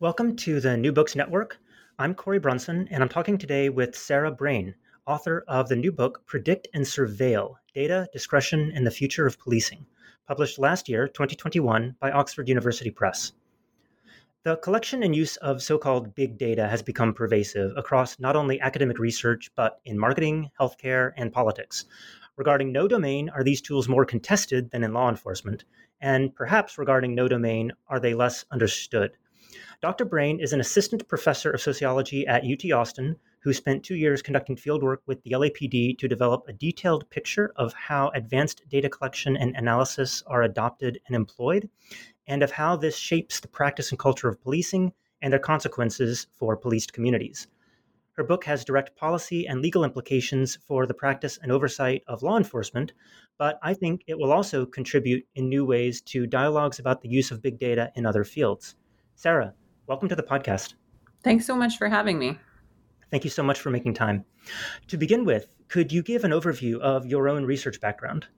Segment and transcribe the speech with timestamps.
[0.00, 1.58] Welcome to the New Books Network.
[1.98, 4.74] I'm Corey Brunson, and I'm talking today with Sarah Brayne,
[5.08, 9.84] author of the new book Predict and Surveil Data, Discretion, and the Future of Policing,
[10.28, 13.32] published last year, 2021, by Oxford University Press.
[14.44, 18.60] The collection and use of so called big data has become pervasive across not only
[18.60, 21.86] academic research, but in marketing, healthcare, and politics.
[22.36, 25.64] Regarding no domain, are these tools more contested than in law enforcement?
[26.00, 29.16] And perhaps regarding no domain, are they less understood?
[29.80, 30.04] Dr.
[30.04, 34.56] Brayne is an assistant professor of sociology at UT Austin who spent two years conducting
[34.56, 39.56] fieldwork with the LAPD to develop a detailed picture of how advanced data collection and
[39.56, 41.68] analysis are adopted and employed,
[42.26, 46.56] and of how this shapes the practice and culture of policing and their consequences for
[46.56, 47.46] policed communities.
[48.12, 52.36] Her book has direct policy and legal implications for the practice and oversight of law
[52.36, 52.92] enforcement,
[53.38, 57.30] but I think it will also contribute in new ways to dialogues about the use
[57.30, 58.74] of big data in other fields.
[59.20, 59.52] Sarah,
[59.88, 60.74] welcome to the podcast.
[61.24, 62.38] Thanks so much for having me.
[63.10, 64.24] Thank you so much for making time.
[64.86, 68.28] To begin with, could you give an overview of your own research background?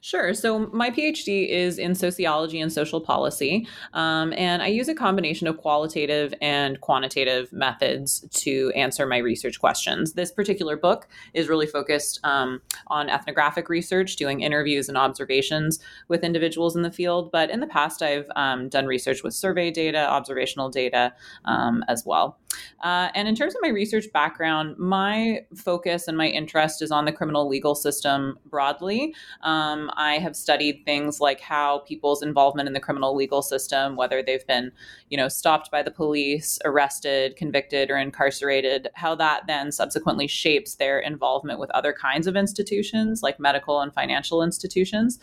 [0.00, 0.34] Sure.
[0.34, 5.46] So, my PhD is in sociology and social policy, um, and I use a combination
[5.46, 10.12] of qualitative and quantitative methods to answer my research questions.
[10.12, 15.78] This particular book is really focused um, on ethnographic research, doing interviews and observations
[16.08, 17.30] with individuals in the field.
[17.30, 21.12] But in the past, I've um, done research with survey data, observational data
[21.44, 22.38] um, as well.
[22.82, 27.04] Uh, and in terms of my research background, my focus and my interest is on
[27.04, 29.14] the criminal legal system broadly.
[29.42, 33.96] Um, Um, I have studied things like how people's involvement in the criminal legal system,
[33.96, 34.72] whether they've been,
[35.10, 40.76] you know, stopped by the police, arrested, convicted, or incarcerated, how that then subsequently shapes
[40.76, 45.18] their involvement with other kinds of institutions like medical and financial institutions.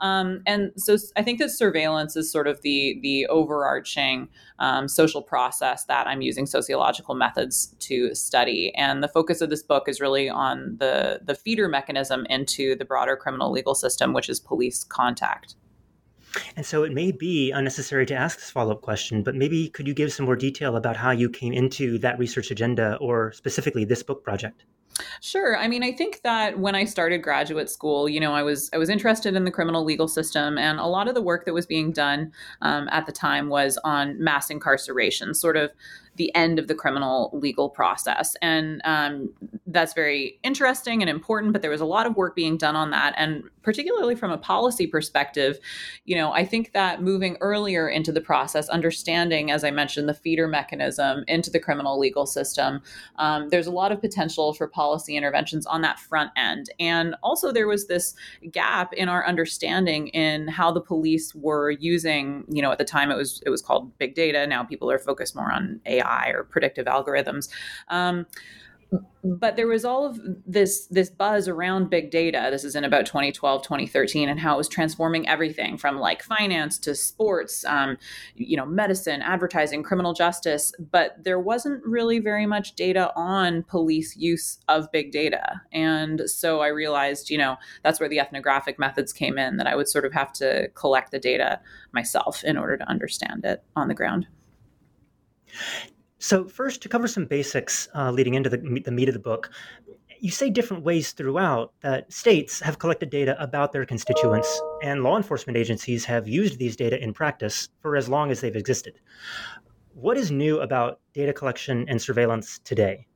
[0.00, 4.28] Um, and so I think that surveillance is sort of the the overarching
[4.58, 8.72] um, social process that I'm using sociological methods to study.
[8.74, 12.84] And the focus of this book is really on the the feeder mechanism into the
[12.84, 15.54] broader criminal legal system, which is police contact.
[16.56, 19.88] And so it may be unnecessary to ask this follow up question, but maybe could
[19.88, 23.84] you give some more detail about how you came into that research agenda or specifically
[23.84, 24.64] this book project?
[25.20, 25.56] Sure.
[25.56, 28.78] I mean, I think that when I started graduate school, you know, I was I
[28.78, 31.66] was interested in the criminal legal system, and a lot of the work that was
[31.66, 32.32] being done
[32.62, 35.70] um, at the time was on mass incarceration, sort of
[36.18, 38.36] the end of the criminal legal process.
[38.42, 39.30] And um,
[39.66, 42.90] that's very interesting and important, but there was a lot of work being done on
[42.90, 43.14] that.
[43.16, 45.58] And particularly from a policy perspective,
[46.04, 50.14] you know, I think that moving earlier into the process, understanding, as I mentioned, the
[50.14, 52.80] feeder mechanism into the criminal legal system,
[53.16, 56.70] um, there's a lot of potential for policy interventions on that front end.
[56.80, 58.14] And also, there was this
[58.50, 63.10] gap in our understanding in how the police were using, you know, at the time
[63.10, 64.46] it was it was called big data.
[64.46, 67.48] Now people are focused more on AI AI or predictive algorithms.
[67.88, 68.26] Um,
[69.22, 72.48] but there was all of this this buzz around big data.
[72.50, 76.78] This is in about 2012 2013 and how it was transforming everything from like finance
[76.78, 77.98] to sports um,
[78.34, 80.72] you know medicine advertising criminal justice.
[80.78, 85.60] But there wasn't really very much data on police use of big data.
[85.72, 89.76] And so i realized you know that's where the ethnographic methods came in that i
[89.76, 91.60] would sort of have to collect the data
[91.92, 94.26] myself in order to understand it on the ground
[96.18, 99.50] so, first, to cover some basics uh, leading into the, the meat of the book,
[100.20, 105.16] you say different ways throughout that states have collected data about their constituents, and law
[105.16, 108.98] enforcement agencies have used these data in practice for as long as they've existed.
[109.94, 113.07] What is new about data collection and surveillance today?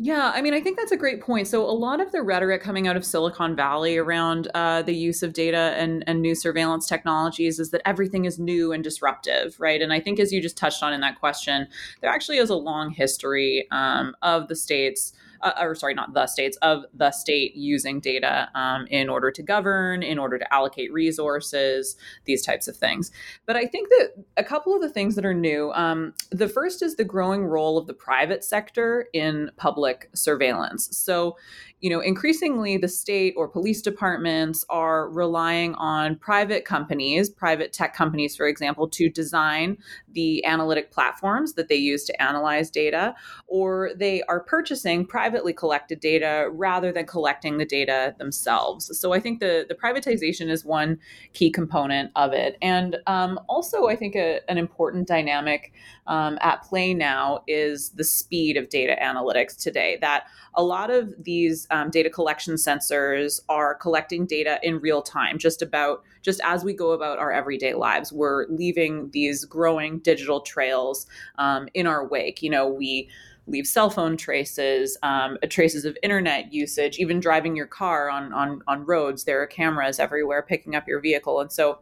[0.00, 1.48] Yeah, I mean, I think that's a great point.
[1.48, 5.24] So, a lot of the rhetoric coming out of Silicon Valley around uh, the use
[5.24, 9.82] of data and, and new surveillance technologies is that everything is new and disruptive, right?
[9.82, 11.66] And I think, as you just touched on in that question,
[12.00, 16.26] there actually is a long history um, of the states uh, or sorry, not the
[16.26, 20.92] states, of the state using data um, in order to govern, in order to allocate
[20.92, 23.10] resources, these types of things.
[23.46, 26.82] But I think that a couple of the things that are new um, the first
[26.82, 30.88] is the growing role of the private sector in public surveillance.
[30.96, 31.36] So,
[31.80, 37.94] you know, increasingly the state or police departments are relying on private companies, private tech
[37.94, 39.78] companies, for example, to design
[40.12, 43.14] the analytic platforms that they use to analyze data,
[43.46, 48.98] or they are purchasing privately collected data rather than collecting the data themselves.
[48.98, 50.98] So I think the, the privatization is one
[51.32, 52.58] key component of it.
[52.60, 55.72] And um, also, I think a, an important dynamic
[56.08, 59.98] um, at play now is the speed of data analytics today.
[60.00, 65.38] That a lot of these um, data collection sensors are collecting data in real time,
[65.38, 68.12] just about just as we go about our everyday lives.
[68.12, 71.06] We're leaving these growing digital trails
[71.36, 72.42] um, in our wake.
[72.42, 73.08] You know, we
[73.46, 78.62] leave cell phone traces, um, traces of internet usage, even driving your car on on
[78.66, 79.24] on roads.
[79.24, 81.80] There are cameras everywhere picking up your vehicle, and so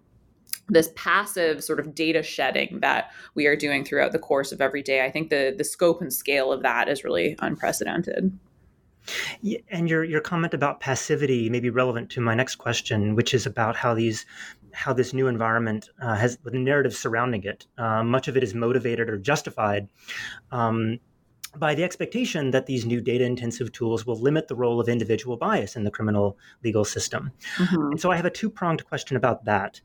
[0.68, 4.82] this passive sort of data shedding that we are doing throughout the course of every
[4.82, 5.04] day.
[5.04, 8.36] I think the the scope and scale of that is really unprecedented.
[9.70, 13.46] And your your comment about passivity may be relevant to my next question, which is
[13.46, 14.26] about how these
[14.72, 17.66] how this new environment uh, has the narrative surrounding it.
[17.78, 19.88] Uh, much of it is motivated or justified.
[20.50, 21.00] Um,
[21.58, 25.38] by the expectation that these new data intensive tools will limit the role of individual
[25.38, 27.32] bias in the criminal legal system.
[27.56, 27.92] Mm-hmm.
[27.92, 29.80] And so I have a two pronged question about that.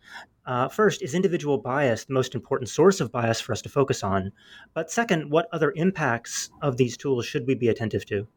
[0.45, 4.03] Uh, first, is individual bias the most important source of bias for us to focus
[4.03, 4.31] on?
[4.73, 8.27] But second, what other impacts of these tools should we be attentive to?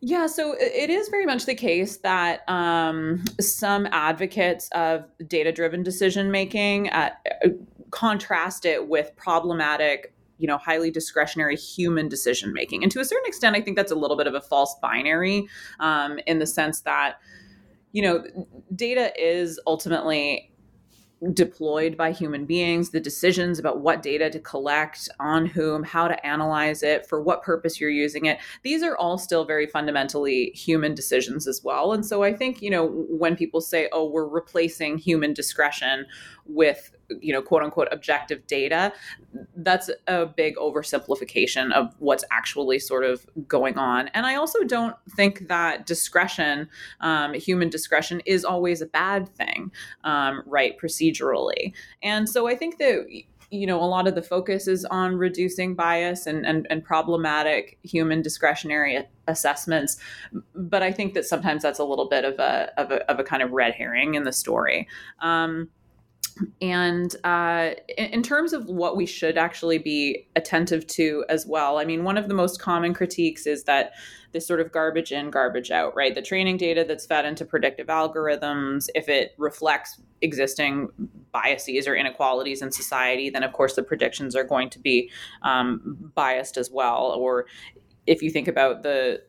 [0.00, 5.82] Yeah, so it is very much the case that um, some advocates of data driven
[5.82, 7.10] decision making uh,
[7.90, 13.26] contrast it with problematic you know highly discretionary human decision making and to a certain
[13.26, 15.46] extent i think that's a little bit of a false binary
[15.80, 17.18] um, in the sense that
[17.92, 18.24] you know
[18.74, 20.50] data is ultimately
[21.34, 26.26] deployed by human beings, the decisions about what data to collect, on whom, how to
[26.26, 30.94] analyze it, for what purpose you're using it, these are all still very fundamentally human
[30.94, 31.92] decisions as well.
[31.92, 36.06] And so I think, you know, when people say, oh, we're replacing human discretion
[36.54, 38.92] with you know quote unquote objective data
[39.56, 44.08] that's a big oversimplification of what's actually sort of going on.
[44.08, 46.68] And i also don't think that discretion
[47.00, 49.72] um, human discretion is always a bad thing
[50.04, 51.72] um, right procedurally.
[52.02, 53.06] And so i think that
[53.50, 57.78] you know a lot of the focus is on reducing bias and, and, and problematic
[57.82, 59.98] human discretionary assessments.
[60.54, 63.24] But i think that sometimes that's a little bit of a of a, of a
[63.24, 64.88] kind of red herring in the story.
[65.20, 65.68] Um,
[66.60, 71.84] and uh, in, terms of what we should actually be attentive to as well, I
[71.84, 73.92] mean, one of the most common critiques is that
[74.32, 76.14] this sort of garbage in, garbage out, right?
[76.14, 80.88] The training data that's fed into predictive algorithms, if it reflects existing
[81.32, 85.10] biases or inequalities in society, then of course the predictions are going to be
[85.42, 87.14] um, biased as well.
[87.18, 87.46] Or
[88.06, 89.22] if you think about the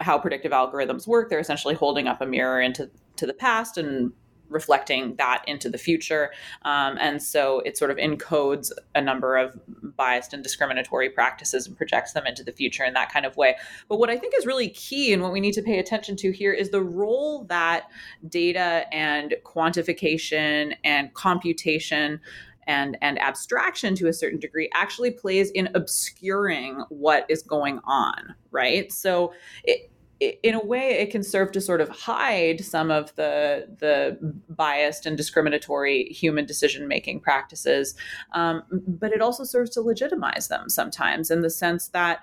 [0.00, 4.12] how predictive algorithms work, they're essentially holding up a mirror into to the past and
[4.48, 6.30] reflecting that into the future.
[6.62, 9.58] Um, and so it sort of encodes a number of
[9.96, 13.56] biased and discriminatory practices and projects them into the future in that kind of way.
[13.88, 16.32] But what I think is really key and what we need to pay attention to
[16.32, 17.88] here is the role that
[18.28, 22.20] data and quantification and computation
[22.68, 28.34] and and abstraction to a certain degree actually plays in obscuring what is going on
[28.50, 29.32] right so
[29.64, 29.90] it,
[30.20, 35.06] in a way it can serve to sort of hide some of the the biased
[35.06, 37.94] and discriminatory human decision making practices
[38.32, 42.20] um, but it also serves to legitimize them sometimes in the sense that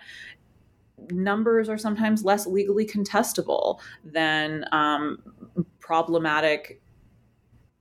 [1.12, 5.18] numbers are sometimes less legally contestable than um,
[5.80, 6.82] problematic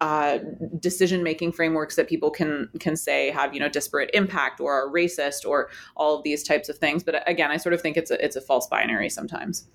[0.00, 0.38] uh,
[0.80, 4.92] decision making frameworks that people can can say have you know disparate impact or are
[4.92, 7.02] racist or all of these types of things.
[7.02, 9.66] But again i sort of think it's a, it's a false binary sometimes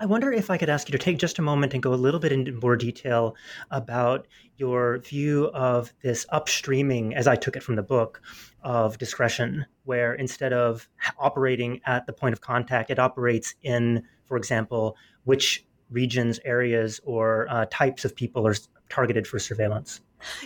[0.00, 1.94] I wonder if I could ask you to take just a moment and go a
[1.94, 3.36] little bit into more detail
[3.70, 4.26] about
[4.56, 8.20] your view of this upstreaming, as I took it from the book,
[8.62, 10.88] of discretion, where instead of
[11.18, 17.46] operating at the point of contact, it operates in, for example, which regions, areas, or
[17.48, 18.54] uh, types of people are
[18.88, 20.00] targeted for surveillance.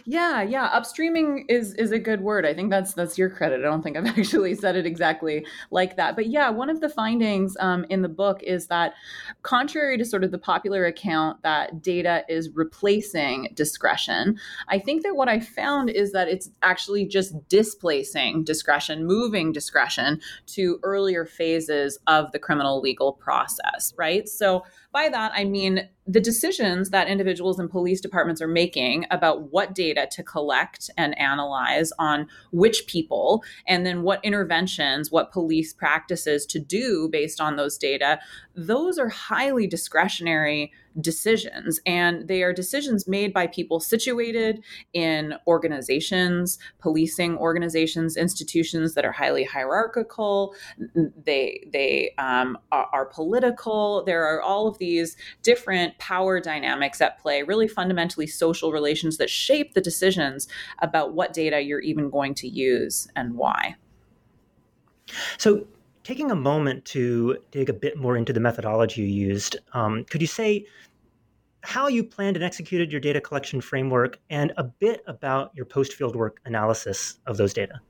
[0.05, 0.69] Yeah, yeah.
[0.71, 2.45] Upstreaming is is a good word.
[2.45, 3.61] I think that's that's your credit.
[3.61, 6.17] I don't think I've actually said it exactly like that.
[6.17, 8.95] But yeah, one of the findings um, in the book is that,
[9.43, 15.17] contrary to sort of the popular account that data is replacing discretion, I think that
[15.17, 21.99] what I found is that it's actually just displacing discretion, moving discretion to earlier phases
[22.07, 23.95] of the criminal legal process.
[23.97, 24.29] Right.
[24.29, 29.53] So by that, I mean the decisions that individuals and police departments are making about
[29.53, 35.73] what data to collect and analyze on which people, and then what interventions, what police
[35.73, 38.19] practices to do based on those data,
[38.57, 41.81] those are highly discretionary decisions.
[41.87, 49.13] And they are decisions made by people situated in organizations, policing organizations, institutions that are
[49.13, 50.55] highly hierarchical.
[51.25, 54.05] They, they um, are, are political.
[54.05, 59.31] There are all of these different power dynamics at play, really fundamentally social relations that
[59.31, 60.49] shape the decisions
[60.81, 63.77] about what data you're even going to use and why.
[65.39, 65.67] So,
[66.11, 70.21] taking a moment to dig a bit more into the methodology you used, um, could
[70.21, 70.67] you say
[71.61, 75.97] how you planned and executed your data collection framework and a bit about your post
[75.97, 77.81] fieldwork analysis of those data?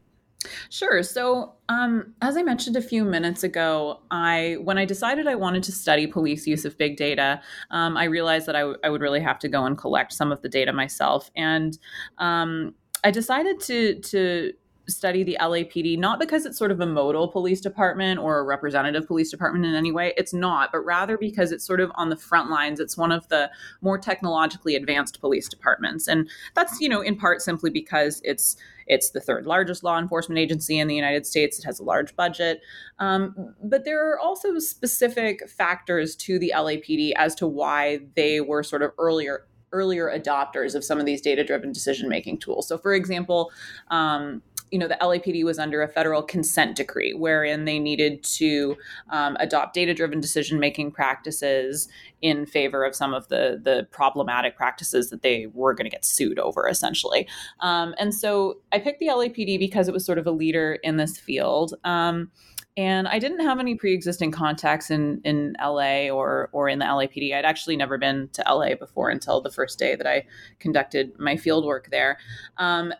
[0.68, 1.02] Sure.
[1.02, 5.62] So, um, as I mentioned a few minutes ago, I when I decided I wanted
[5.62, 9.00] to study police use of big data, um, I realized that I, w- I would
[9.00, 11.78] really have to go and collect some of the data myself, and
[12.18, 14.52] um, I decided to to
[14.90, 19.06] study the LAPD, not because it's sort of a modal police department or a representative
[19.06, 20.12] police department in any way.
[20.16, 22.80] It's not, but rather because it's sort of on the front lines.
[22.80, 26.08] It's one of the more technologically advanced police departments.
[26.08, 28.56] And that's, you know, in part simply because it's
[28.86, 31.60] it's the third largest law enforcement agency in the United States.
[31.60, 32.60] It has a large budget.
[32.98, 38.64] Um, but there are also specific factors to the LAPD as to why they were
[38.64, 42.66] sort of earlier earlier adopters of some of these data driven decision making tools.
[42.66, 43.52] So, for example,
[43.88, 48.76] um, you know, the LAPD was under a federal consent decree wherein they needed to
[49.10, 51.88] um, adopt data driven decision making practices
[52.22, 56.04] in favor of some of the, the problematic practices that they were going to get
[56.04, 57.26] sued over, essentially.
[57.60, 60.96] Um, and so I picked the LAPD because it was sort of a leader in
[60.96, 61.74] this field.
[61.84, 62.30] Um,
[62.76, 67.34] and I didn't have any pre-existing contacts in in LA or or in the LAPD.
[67.34, 70.24] I'd actually never been to LA before until the first day that I
[70.60, 72.18] conducted my field work there.
[72.58, 72.94] Um,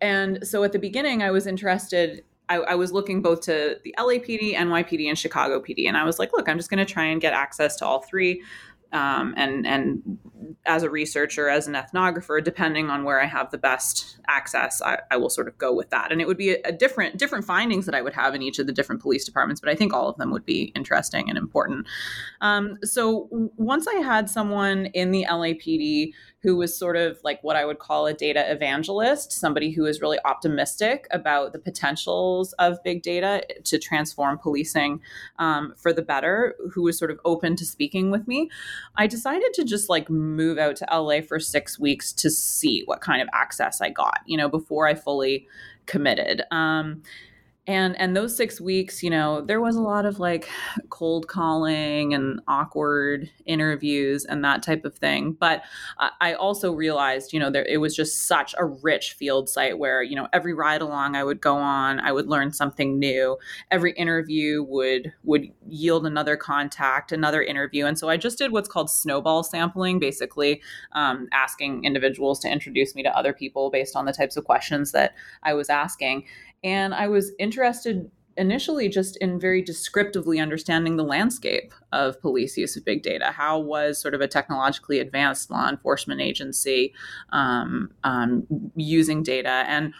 [0.00, 2.24] and so at the beginning, I was interested.
[2.48, 6.18] I, I, was looking both to the LAPD, NYPD, and Chicago PD, and I was
[6.18, 8.42] like, look, I'm just going to try and get access to all three
[8.92, 10.18] um, and and
[10.64, 14.98] as a researcher, as an ethnographer, depending on where I have the best access, I,
[15.10, 16.10] I will sort of go with that.
[16.10, 18.58] And it would be a, a, different different findings that I would have in each
[18.58, 21.36] of the different police departments, but I think all of them would be interesting and
[21.36, 21.86] important.
[22.40, 27.56] Um, so once I had someone in the LAPD who was sort of like what
[27.56, 32.82] I would call a data evangelist, somebody who is really optimistic about the potentials of
[32.84, 35.00] big data to transform policing
[35.38, 38.50] um, for the better, who was sort of open to speaking with me.
[38.96, 43.00] I decided to just like move out to LA for six weeks to see what
[43.00, 45.48] kind of access I got, you know, before I fully
[45.86, 46.42] committed.
[46.52, 47.02] Um,
[47.68, 50.48] and and those six weeks you know there was a lot of like
[50.88, 55.32] cold calling and awkward interviews and that type of thing.
[55.38, 55.62] But
[56.20, 60.02] i also realized you know there it was just such a rich field site where
[60.02, 63.36] you know every ride along i would go on i would learn something new.
[63.70, 67.84] Every interview would would yield another contact another interview.
[67.84, 72.94] And so i just did what's called snowball sampling basically um, asking individuals to introduce
[72.94, 76.24] me to other people based on the types of questions that i was asking
[76.64, 82.76] and I was interested initially just in very descriptively understanding the landscape of police use
[82.76, 83.32] of big data.
[83.32, 86.94] How was sort of a technologically advanced law enforcement agency
[87.30, 88.46] um, um,
[88.76, 89.92] using data, and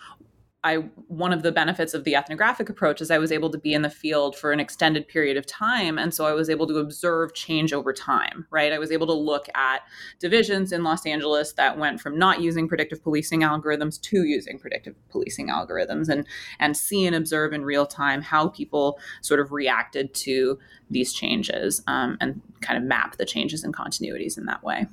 [0.68, 3.72] I one of the benefits of the ethnographic approach is I was able to be
[3.72, 6.76] in the field for an extended period of time and so I was able to
[6.76, 8.72] observe change over time right?
[8.72, 9.80] I was able to look at
[10.18, 14.94] divisions in Los Angeles that went from not using predictive policing algorithms to using predictive
[15.08, 16.26] policing algorithms and
[16.58, 20.58] and see and observe in real time how people sort of reacted to
[20.90, 24.86] these changes um, and kind of map the changes and continuities in that way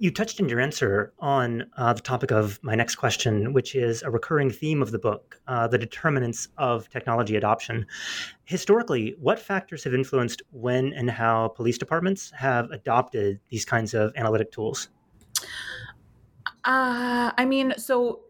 [0.00, 4.02] you touched in your answer on uh, the topic of my next question, which is
[4.02, 7.86] a recurring theme of the book uh, the determinants of technology adoption.
[8.44, 14.10] Historically, what factors have influenced when and how police departments have adopted these kinds of
[14.16, 14.88] analytic tools?
[16.64, 18.20] Uh, I mean, so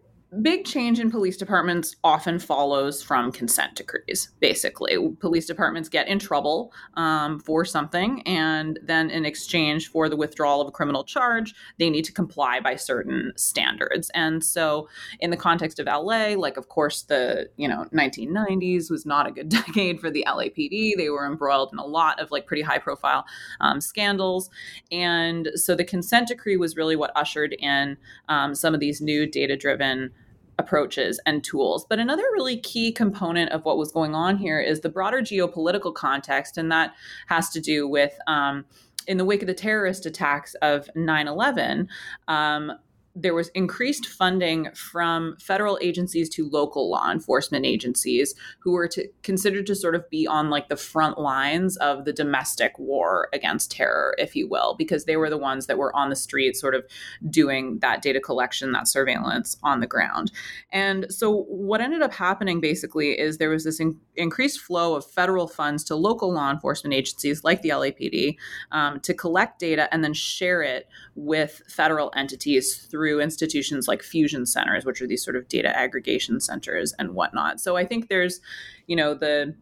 [0.42, 4.30] big change in police departments often follows from consent decrees.
[4.38, 10.16] Basically, police departments get in trouble um, for something, and then in exchange for the
[10.16, 14.10] withdrawal of a criminal charge, they need to comply by certain standards.
[14.14, 19.04] And so, in the context of LA, like of course the you know 1990s was
[19.04, 20.96] not a good decade for the LAPD.
[20.96, 23.24] They were embroiled in a lot of like pretty high profile
[23.60, 24.48] um, scandals,
[24.92, 27.96] and so the consent decree was really what ushered in
[28.28, 30.12] um, some of these new data driven
[30.60, 31.86] approaches and tools.
[31.88, 35.92] But another really key component of what was going on here is the broader geopolitical
[35.94, 36.94] context, and that
[37.26, 38.12] has to do with.
[38.26, 38.64] Um,
[39.06, 41.88] in the wake of the terrorist attacks of 9 11,
[42.28, 42.70] um,
[43.16, 49.08] there was increased funding from federal agencies to local law enforcement agencies who were to
[49.22, 53.72] considered to sort of be on like the front lines of the domestic war against
[53.72, 56.74] terror if you will because they were the ones that were on the street sort
[56.74, 56.84] of
[57.28, 60.30] doing that data collection that surveillance on the ground.
[60.72, 65.04] And so what ended up happening basically is there was this in- increased flow of
[65.04, 68.36] federal funds to local law enforcement agencies like the LAPD
[68.70, 74.02] um, to collect data and then share it with federal entities through through institutions like
[74.02, 77.58] fusion centers, which are these sort of data aggregation centers and whatnot.
[77.58, 78.40] So I think there's,
[78.88, 79.54] you know, the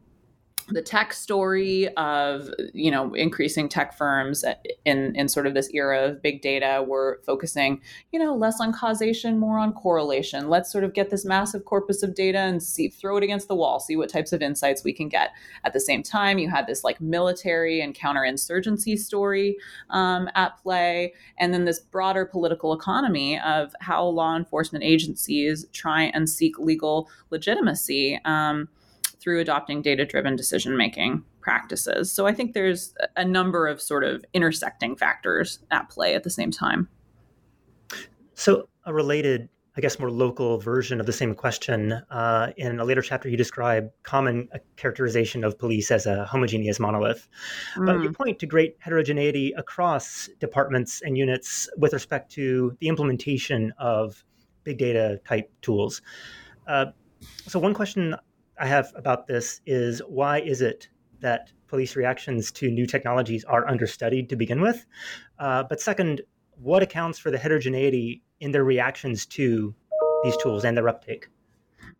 [0.71, 4.45] the tech story of you know increasing tech firms
[4.85, 7.81] in in sort of this era of big data we're focusing
[8.13, 10.49] you know less on causation more on correlation.
[10.49, 13.55] Let's sort of get this massive corpus of data and see throw it against the
[13.55, 15.31] wall see what types of insights we can get.
[15.65, 19.57] At the same time you had this like military and counterinsurgency story
[19.91, 26.05] um, at play and then this broader political economy of how law enforcement agencies try
[26.15, 28.69] and seek legal legitimacy um,
[29.21, 32.13] through adopting data driven decision making practices.
[32.13, 36.31] So I think there's a number of sort of intersecting factors at play at the
[36.31, 36.89] same time.
[38.35, 41.93] So, a related, I guess, more local version of the same question.
[42.09, 47.29] Uh, in a later chapter, you describe common characterization of police as a homogeneous monolith.
[47.77, 47.87] Mm.
[47.87, 48.15] But you mm.
[48.15, 54.25] point to great heterogeneity across departments and units with respect to the implementation of
[54.63, 56.01] big data type tools.
[56.69, 56.87] Uh,
[57.49, 58.15] so, one question
[58.61, 60.88] I have about this is why is it
[61.21, 64.87] that police reactions to new technologies are understudied to begin with?
[65.38, 66.23] Uh, but second,
[66.57, 69.75] what accounts for the heterogeneity in their reactions to
[70.25, 71.29] these tools and their uptake?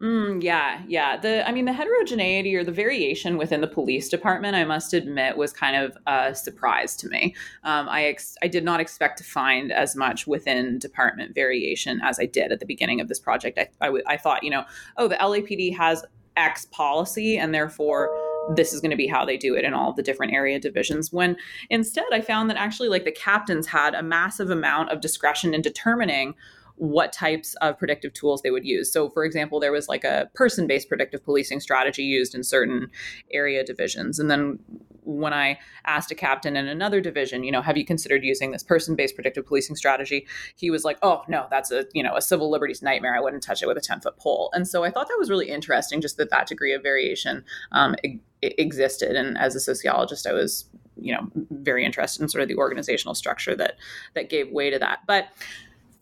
[0.01, 1.17] Mm, yeah, yeah.
[1.17, 5.37] The I mean, the heterogeneity or the variation within the police department, I must admit,
[5.37, 7.35] was kind of a surprise to me.
[7.65, 12.21] Um, I ex- I did not expect to find as much within department variation as
[12.21, 13.59] I did at the beginning of this project.
[13.59, 14.65] I, I, w- I thought, you know,
[14.99, 16.05] oh, the LAPD has
[16.39, 18.11] X policy, and therefore
[18.55, 21.13] this is going to be how they do it in all the different area divisions.
[21.13, 21.37] When
[21.69, 25.61] instead, I found that actually, like the captains had a massive amount of discretion in
[25.61, 26.35] determining
[26.77, 28.93] what types of predictive tools they would use.
[28.93, 32.89] So, for example, there was like a person based predictive policing strategy used in certain
[33.33, 34.19] area divisions.
[34.19, 34.61] And then
[35.09, 38.63] when I asked a captain in another division, you know, have you considered using this
[38.63, 40.27] person-based predictive policing strategy?
[40.55, 43.17] He was like, "Oh no, that's a you know a civil liberties nightmare.
[43.17, 45.49] I wouldn't touch it with a ten-foot pole." And so I thought that was really
[45.49, 49.17] interesting, just that that degree of variation um, e- existed.
[49.17, 50.67] And as a sociologist, I was
[51.01, 53.77] you know very interested in sort of the organizational structure that
[54.15, 55.01] that gave way to that.
[55.07, 55.29] But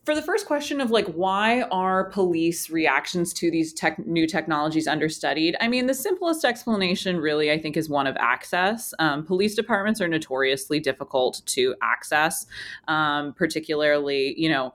[0.07, 4.87] for the first question of like why are police reactions to these tech, new technologies
[4.87, 5.57] understudied?
[5.61, 8.95] I mean the simplest explanation really i think is one of access.
[9.01, 12.47] Um, police departments are notoriously difficult to access
[12.87, 14.73] um, particularly you know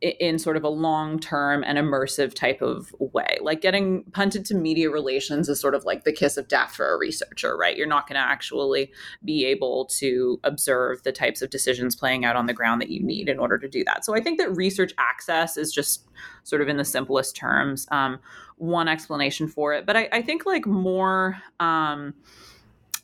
[0.00, 3.38] in sort of a long term and immersive type of way.
[3.40, 6.92] Like getting punted to media relations is sort of like the kiss of death for
[6.92, 7.76] a researcher, right?
[7.76, 8.90] You're not going to actually
[9.24, 13.02] be able to observe the types of decisions playing out on the ground that you
[13.02, 14.04] need in order to do that.
[14.04, 16.08] So I think that research access is just
[16.42, 18.18] sort of in the simplest terms um,
[18.56, 19.86] one explanation for it.
[19.86, 21.40] But I, I think like more.
[21.60, 22.14] Um,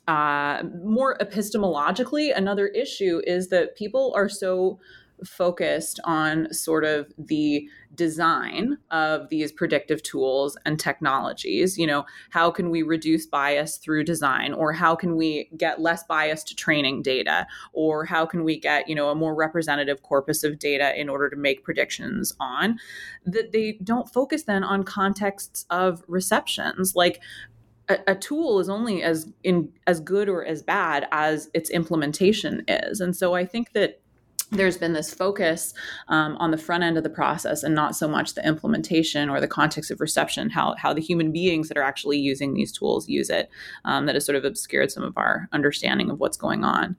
[0.09, 4.79] uh, more epistemologically, another issue is that people are so
[5.25, 11.77] focused on sort of the design of these predictive tools and technologies.
[11.77, 16.03] You know, how can we reduce bias through design, or how can we get less
[16.03, 20.59] biased training data, or how can we get, you know, a more representative corpus of
[20.59, 22.79] data in order to make predictions on?
[23.25, 26.95] That they don't focus then on contexts of receptions.
[26.95, 27.21] Like
[28.07, 32.99] a, tool is only as in as good or as bad as its implementation is
[33.01, 33.99] and so i think that
[34.51, 35.73] there's been this focus
[36.07, 39.39] um, on the front end of the process and not so much the implementation or
[39.39, 43.07] the context of reception, how, how the human beings that are actually using these tools
[43.07, 43.49] use it,
[43.85, 46.95] um, that has sort of obscured some of our understanding of what's going on.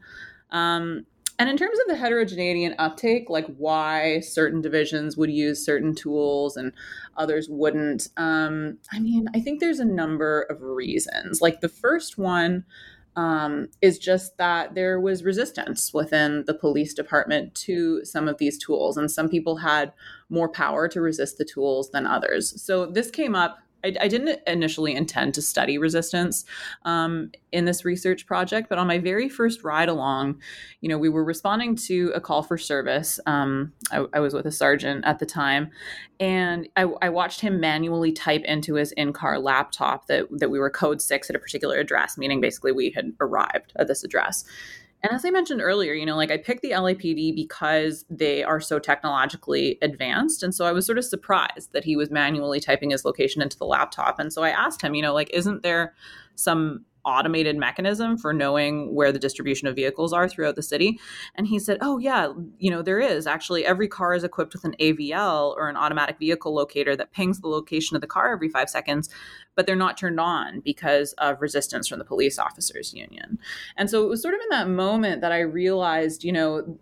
[0.51, 1.07] Um,
[1.41, 5.95] and in terms of the heterogeneity and uptake, like why certain divisions would use certain
[5.95, 6.71] tools and
[7.17, 11.41] others wouldn't, um, I mean, I think there's a number of reasons.
[11.41, 12.67] Like the first one
[13.21, 18.57] um, is just that there was resistance within the police department to some of these
[18.57, 19.93] tools, and some people had
[20.31, 22.63] more power to resist the tools than others.
[22.63, 26.45] So this came up I, I, didn't initially intend to study resistance
[26.85, 30.41] um, in this research project, but on my very first ride along,
[30.81, 33.21] you know, we were responding to a call for service.
[33.27, 35.71] Um, I, I, was with a sergeant at the time,
[36.19, 40.71] and I, I watched him manually type into his in-car laptop that that we were
[40.71, 44.45] code six at a particular address, meaning basically we had arrived at this address.
[45.03, 48.61] And as I mentioned earlier, you know, like I picked the LAPD because they are
[48.61, 50.43] so technologically advanced.
[50.43, 53.57] And so I was sort of surprised that he was manually typing his location into
[53.57, 54.19] the laptop.
[54.19, 55.95] And so I asked him, you know, like, isn't there
[56.35, 60.99] some automated mechanism for knowing where the distribution of vehicles are throughout the city.
[61.35, 63.27] And he said oh yeah you know there is.
[63.27, 67.41] Actually every car is equipped with an avl or an automatic vehicle locator that pings
[67.41, 69.09] the location of the car every five seconds
[69.55, 73.39] but they're not turned on because of resistance from the police officers union.
[73.77, 76.79] And so it was sort of in that moment that i realized you know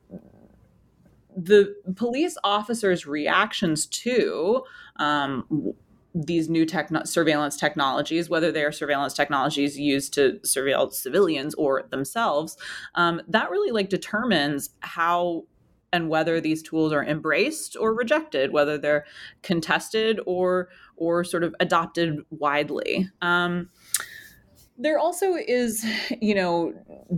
[1.38, 4.62] the police officers reactions to
[4.96, 5.74] um,
[6.14, 11.84] these new techno- surveillance technologies, whether they are surveillance technologies used to surveil civilians or
[11.90, 12.56] themselves,
[12.94, 15.44] um, that really like determines how
[15.92, 19.06] and whether these tools are embraced or rejected, whether they're
[19.42, 23.08] contested or or sort of adopted widely.
[23.22, 23.70] Um,
[24.78, 25.84] there also is,
[26.20, 26.72] you know,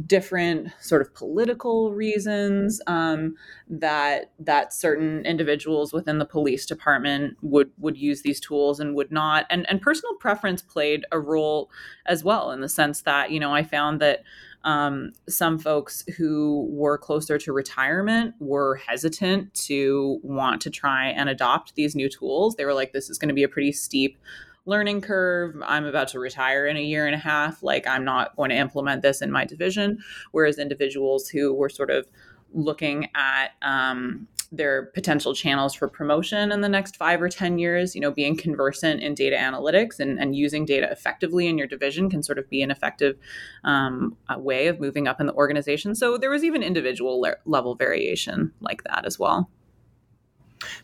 [0.07, 3.35] different sort of political reasons um,
[3.68, 9.12] that that certain individuals within the police department would would use these tools and would
[9.12, 11.70] not, and and personal preference played a role
[12.07, 14.23] as well in the sense that you know I found that
[14.62, 21.31] um, some folks who were closer to retirement were hesitant to want to try and
[21.31, 22.57] adopt these new tools.
[22.57, 24.18] They were like, "This is going to be a pretty steep."
[24.66, 25.57] Learning curve.
[25.64, 27.62] I'm about to retire in a year and a half.
[27.62, 29.99] Like, I'm not going to implement this in my division.
[30.33, 32.07] Whereas individuals who were sort of
[32.53, 37.94] looking at um, their potential channels for promotion in the next five or 10 years,
[37.94, 42.11] you know, being conversant in data analytics and, and using data effectively in your division
[42.11, 43.16] can sort of be an effective
[43.62, 45.94] um, way of moving up in the organization.
[45.94, 49.49] So there was even individual le- level variation like that as well.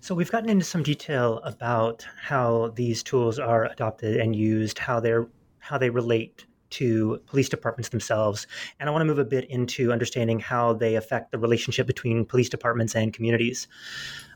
[0.00, 5.00] So we've gotten into some detail about how these tools are adopted and used, how
[5.00, 5.26] they're
[5.58, 8.46] how they relate to police departments themselves,
[8.78, 12.24] and I want to move a bit into understanding how they affect the relationship between
[12.24, 13.68] police departments and communities.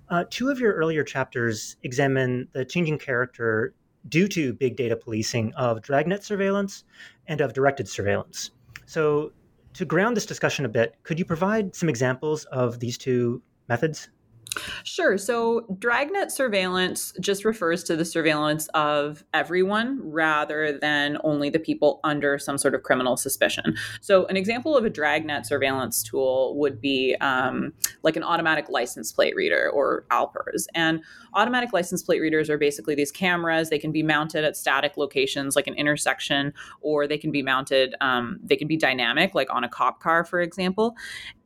[0.09, 3.75] Uh, two of your earlier chapters examine the changing character
[4.09, 6.85] due to big data policing of dragnet surveillance
[7.27, 8.51] and of directed surveillance.
[8.87, 9.33] So,
[9.75, 14.09] to ground this discussion a bit, could you provide some examples of these two methods?
[14.83, 15.17] Sure.
[15.17, 22.01] So, dragnet surveillance just refers to the surveillance of everyone rather than only the people
[22.03, 23.77] under some sort of criminal suspicion.
[24.01, 29.13] So, an example of a dragnet surveillance tool would be um, like an automatic license
[29.13, 30.67] plate reader or ALPRs.
[30.75, 31.01] And
[31.35, 33.71] automatic license plate readers are basically these cameras.
[33.71, 37.95] They can be mounted at static locations like an intersection, or they can be mounted,
[38.01, 40.97] um, they can be dynamic, like on a cop car, for example.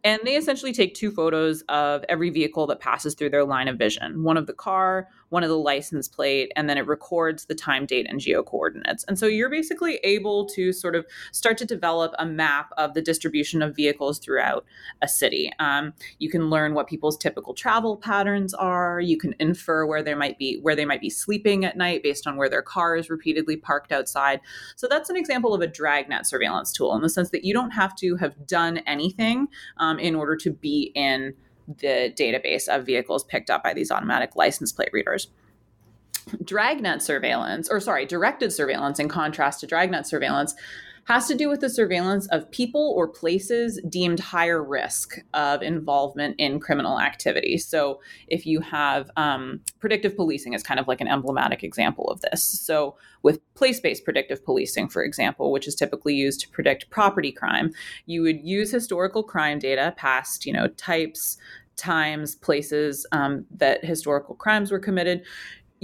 [0.05, 3.79] And they essentially take two photos of every vehicle that passes through their line of
[3.79, 4.23] vision.
[4.23, 7.87] One of the car, one of the license plate, and then it records the time,
[7.87, 9.05] date, and geo coordinates.
[9.05, 13.03] And so you're basically able to sort of start to develop a map of the
[13.03, 14.65] distribution of vehicles throughout
[15.03, 15.51] a city.
[15.59, 19.01] Um, you can learn what people's typical travel patterns are.
[19.01, 22.27] You can infer where they might be where they might be sleeping at night based
[22.27, 24.41] on where their car is repeatedly parked outside.
[24.77, 27.71] So that's an example of a dragnet surveillance tool in the sense that you don't
[27.71, 29.49] have to have done anything.
[29.79, 31.35] Um, in order to be in
[31.67, 35.29] the database of vehicles picked up by these automatic license plate readers.
[36.43, 40.55] Dragnet surveillance, or sorry, directed surveillance, in contrast to dragnet surveillance,
[41.05, 46.35] has to do with the surveillance of people or places deemed higher risk of involvement
[46.39, 47.59] in criminal activity.
[47.59, 52.21] So, if you have um, predictive policing, is kind of like an emblematic example of
[52.23, 52.43] this.
[52.43, 57.33] So, with place based predictive policing, for example, which is typically used to predict property
[57.33, 57.73] crime,
[58.07, 61.37] you would use historical crime data, past, you know, types,
[61.77, 65.23] times, places um, that historical crimes were committed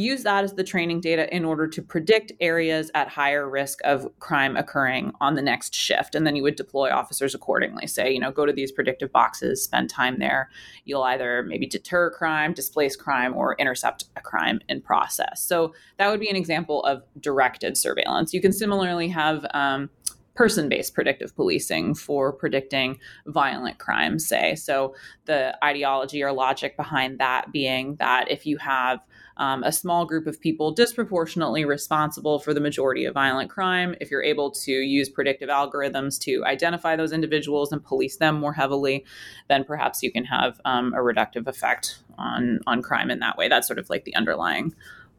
[0.00, 4.08] use that as the training data in order to predict areas at higher risk of
[4.18, 6.14] crime occurring on the next shift.
[6.14, 7.86] And then you would deploy officers accordingly.
[7.86, 10.50] Say, you know, go to these predictive boxes, spend time there.
[10.84, 15.42] You'll either maybe deter crime, displace crime, or intercept a crime in process.
[15.42, 18.32] So that would be an example of directed surveillance.
[18.32, 19.90] You can similarly have um,
[20.34, 24.54] person based predictive policing for predicting violent crimes, say.
[24.54, 24.94] So,
[25.26, 29.00] the ideology or logic behind that being that if you have
[29.40, 34.10] um, a small group of people disproportionately responsible for the majority of violent crime, if
[34.10, 39.02] you're able to use predictive algorithms to identify those individuals and police them more heavily,
[39.48, 43.48] then perhaps you can have um, a reductive effect on, on crime in that way.
[43.48, 44.74] That's sort of like the underlying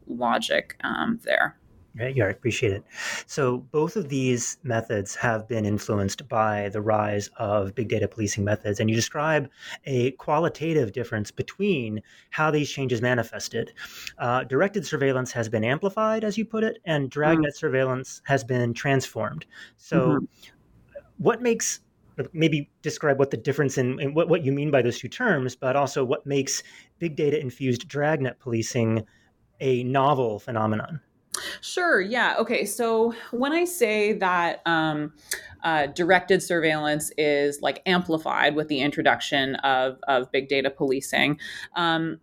[0.06, 1.56] logic um, there.
[1.94, 2.84] Right, yeah, I appreciate it.
[3.26, 8.44] So both of these methods have been influenced by the rise of big data policing
[8.44, 9.50] methods, and you describe
[9.84, 12.00] a qualitative difference between
[12.30, 13.74] how these changes manifested.
[14.16, 17.58] Uh, directed surveillance has been amplified, as you put it, and dragnet mm.
[17.58, 19.44] surveillance has been transformed.
[19.76, 20.24] So, mm-hmm.
[21.18, 21.80] what makes
[22.32, 25.56] maybe describe what the difference in, in what, what you mean by those two terms,
[25.56, 26.62] but also what makes
[26.98, 29.04] big data infused dragnet policing
[29.60, 31.00] a novel phenomenon?
[31.60, 32.00] Sure.
[32.00, 32.36] Yeah.
[32.38, 32.64] Okay.
[32.64, 35.12] So when I say that um,
[35.64, 41.38] uh, directed surveillance is like amplified with the introduction of, of big data policing,
[41.74, 42.20] um,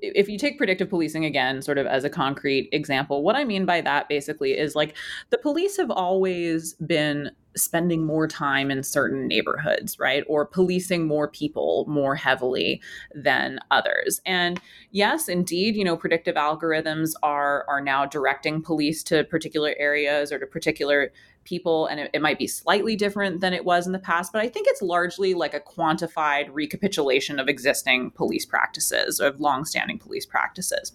[0.00, 3.66] if you take predictive policing again, sort of as a concrete example, what I mean
[3.66, 4.96] by that basically is like
[5.30, 10.24] the police have always been spending more time in certain neighborhoods, right?
[10.28, 12.82] Or policing more people more heavily
[13.14, 14.20] than others.
[14.26, 20.32] And yes, indeed, you know, predictive algorithms are are now directing police to particular areas
[20.32, 21.12] or to particular
[21.46, 24.42] people and it, it, might be slightly different than it was in the past but
[24.42, 30.26] i think it's largely like a quantified recapitulation of existing police practices of longstanding police
[30.26, 30.92] practices.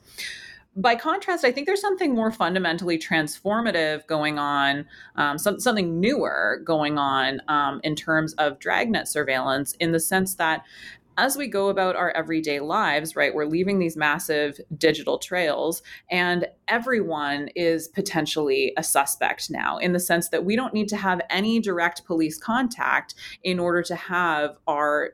[0.74, 4.86] By contrast, I think there's something more fundamentally transformative going on,
[5.18, 10.36] um, some, something newer going on um, in terms of dragnet surveillance, in the sense
[10.36, 10.64] that
[11.18, 16.48] as we go about our everyday lives, right, we're leaving these massive digital trails, and
[16.68, 21.22] everyone is potentially a suspect now in the sense that we don't need to have
[21.30, 25.14] any direct police contact in order to have our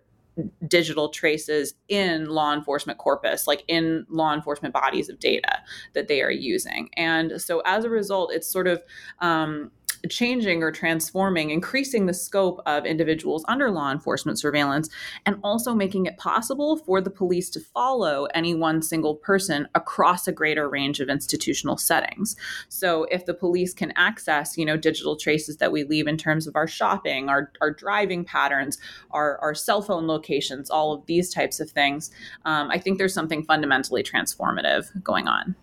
[0.67, 5.59] digital traces in law enforcement corpus, like in law enforcement bodies of data
[5.93, 6.89] that they are using.
[6.95, 8.83] And so as a result, it's sort of
[9.19, 9.71] um,
[10.09, 14.89] changing or transforming, increasing the scope of individuals under law enforcement surveillance,
[15.25, 20.27] and also making it possible for the police to follow any one single person across
[20.27, 22.35] a greater range of institutional settings.
[22.69, 26.47] So if the police can access, you know, digital traces that we leave in terms
[26.47, 28.77] of our shopping, our, our driving patterns,
[29.11, 32.11] our, our cell phone locations, all of these types of things,
[32.45, 35.55] um, I think there's something fundamentally transformative going on.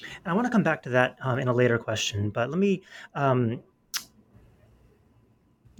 [0.00, 2.58] And I want to come back to that um, in a later question, but let
[2.58, 2.82] me
[3.14, 3.60] um,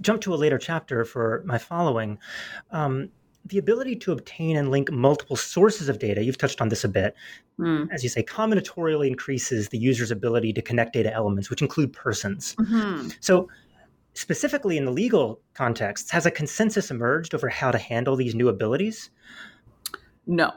[0.01, 2.19] jump to a later chapter for my following.
[2.71, 3.09] Um,
[3.45, 6.89] the ability to obtain and link multiple sources of data, you've touched on this a
[6.89, 7.15] bit,
[7.59, 7.87] mm.
[7.91, 12.55] as you say, combinatorially increases the user's ability to connect data elements, which include persons.
[12.55, 13.09] Mm-hmm.
[13.21, 13.49] So,
[14.13, 18.49] specifically in the legal context, has a consensus emerged over how to handle these new
[18.49, 19.09] abilities?
[20.27, 20.51] No.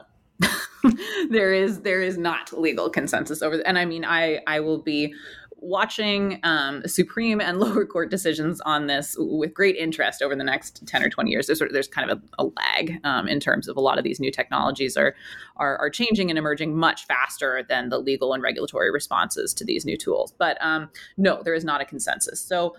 [1.29, 5.13] there is there is not legal consensus over and i mean i i will be
[5.63, 10.85] watching um, supreme and lower court decisions on this with great interest over the next
[10.85, 11.47] 10 or 20 years.
[11.47, 13.97] There's sort of there's kind of a, a lag um, in terms of a lot
[13.97, 15.15] of these new technologies are,
[15.55, 19.85] are, are changing and emerging much faster than the legal and regulatory responses to these
[19.85, 20.33] new tools.
[20.37, 22.41] But um, no there is not a consensus.
[22.41, 22.75] So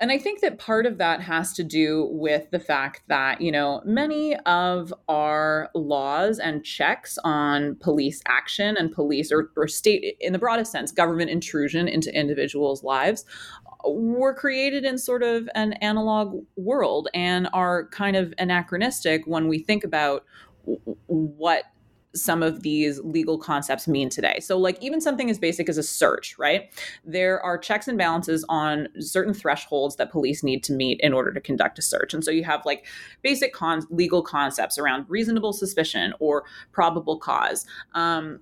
[0.00, 3.52] and I think that part of that has to do with the fact that, you
[3.52, 10.16] know, many of our laws and checks on police action and police or, or state,
[10.20, 13.26] in the broadest sense, government intrusion into individuals' lives
[13.86, 19.58] were created in sort of an analog world and are kind of anachronistic when we
[19.58, 20.24] think about
[21.06, 21.64] what
[22.14, 24.38] some of these legal concepts mean today.
[24.40, 26.70] So, like, even something as basic as a search, right?
[27.04, 31.32] There are checks and balances on certain thresholds that police need to meet in order
[31.32, 32.12] to conduct a search.
[32.14, 32.86] And so, you have like
[33.22, 37.66] basic con- legal concepts around reasonable suspicion or probable cause.
[37.94, 38.40] Um,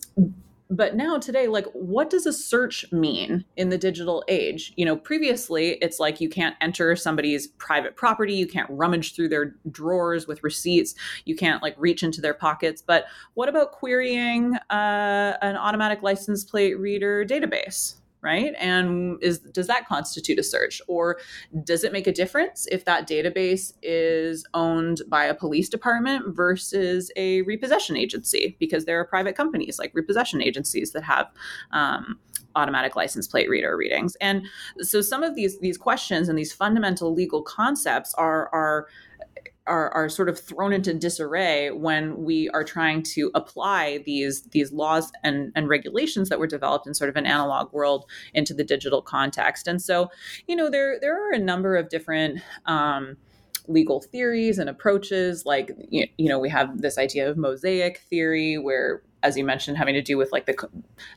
[0.71, 4.73] but now today like what does a search mean in the digital age?
[4.77, 9.29] You know previously it's like you can't enter somebody's private property you can't rummage through
[9.29, 12.83] their drawers with receipts you can't like reach into their pockets.
[12.83, 18.55] But what about querying uh, an automatic license plate reader database right?
[18.59, 20.81] And is does that constitute a search?
[20.89, 21.19] Or
[21.65, 27.11] does it make a difference if that database is owned by a police department versus
[27.17, 28.57] a repossession agency?
[28.59, 31.31] Because there are private companies like repossession agencies that have
[31.73, 32.19] um,
[32.57, 34.17] automatic license plate reader readings.
[34.21, 34.47] And
[34.81, 38.89] so some of these these questions and these fundamental legal concepts are are
[39.69, 44.73] are, are sort of thrown into disarray when we are trying to apply these these
[44.73, 48.65] laws and, and regulations that were developed in sort of an analog world into the
[48.65, 49.69] digital context.
[49.69, 50.11] And so,
[50.47, 53.17] you know, there there are a number of different um,
[53.69, 55.45] legal theories and approaches.
[55.47, 59.95] Like you know, we have this idea of mosaic theory, where as you mentioned, having
[59.95, 60.69] to do with like the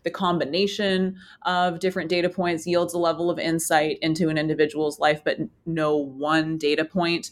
[0.04, 5.24] the combination of different data points yields a level of insight into an individual's life,
[5.24, 7.32] but no one data point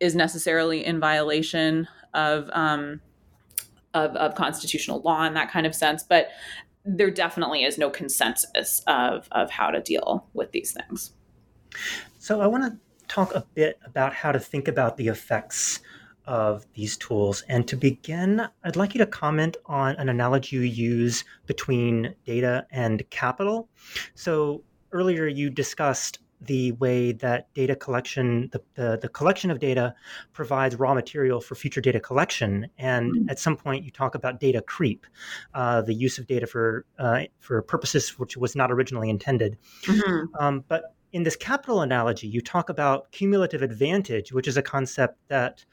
[0.00, 3.00] is necessarily in violation of, um,
[3.94, 6.02] of, of constitutional law in that kind of sense.
[6.02, 6.28] But
[6.84, 11.12] there definitely is no consensus of, of how to deal with these things.
[12.18, 15.80] So I want to talk a bit about how to think about the effects
[16.26, 17.42] of these tools.
[17.48, 22.66] And to begin, I'd like you to comment on an analogy you use between data
[22.70, 23.68] and capital.
[24.14, 29.94] So earlier you discussed the way that data collection, the, the, the, collection of data
[30.32, 32.66] provides raw material for future data collection.
[32.78, 33.28] And mm-hmm.
[33.28, 35.06] at some point, you talk about data creep,
[35.54, 39.58] uh, the use of data for, uh, for purposes which was not originally intended.
[39.84, 40.34] Mm-hmm.
[40.42, 45.18] Um, but in this capital analogy, you talk about cumulative advantage, which is a concept
[45.28, 45.64] that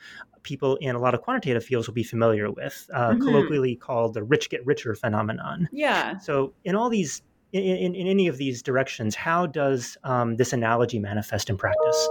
[0.43, 3.21] people in a lot of quantitative fields will be familiar with, uh, mm-hmm.
[3.21, 5.67] colloquially called the rich get richer phenomenon.
[5.71, 6.17] Yeah.
[6.17, 7.21] So, in all these
[7.53, 12.10] in, in, in, any of these directions, how does um, this analogy manifest in practice?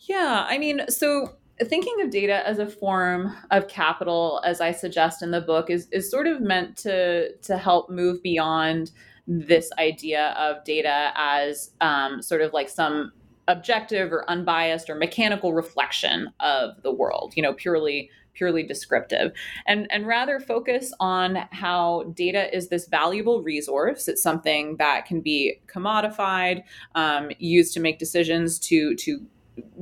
[0.00, 5.22] Yeah, I mean, so thinking of data as a form of capital, as I suggest
[5.22, 8.90] in the book, is is sort of meant to to help move beyond
[9.26, 13.12] this idea of data as um, sort of like some
[13.48, 17.32] objective or unbiased or mechanical reflection of the world.
[17.36, 19.32] You know, purely purely descriptive
[19.66, 25.20] and and rather focus on how data is this valuable resource it's something that can
[25.20, 26.62] be commodified
[26.94, 29.24] um, used to make decisions to to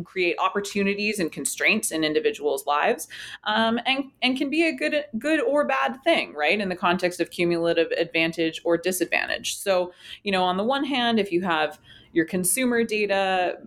[0.04, 3.08] create opportunities and constraints in individuals' lives,
[3.44, 6.60] um, and and can be a good good or bad thing, right?
[6.60, 9.56] In the context of cumulative advantage or disadvantage.
[9.56, 11.78] So, you know, on the one hand, if you have
[12.12, 13.58] your consumer data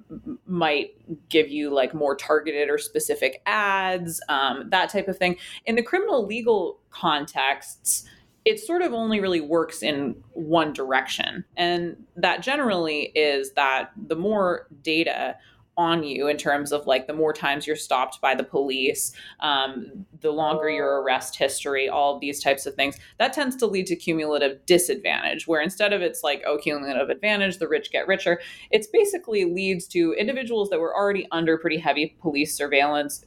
[0.46, 0.96] might
[1.30, 5.38] give you like more targeted or specific ads, um, that type of thing.
[5.66, 8.06] In the criminal legal contexts,
[8.46, 11.44] it sort of only really works in one direction.
[11.58, 15.36] And that generally is that the more data
[15.78, 19.12] on you in terms of like the more times you're stopped by the police,
[19.42, 23.66] um, the longer your arrest history, all of these types of things, that tends to
[23.66, 25.48] lead to cumulative disadvantage.
[25.48, 28.40] Where instead of it's like, oh, cumulative advantage, the rich get richer,
[28.72, 33.26] it's basically leads to individuals that were already under pretty heavy police surveillance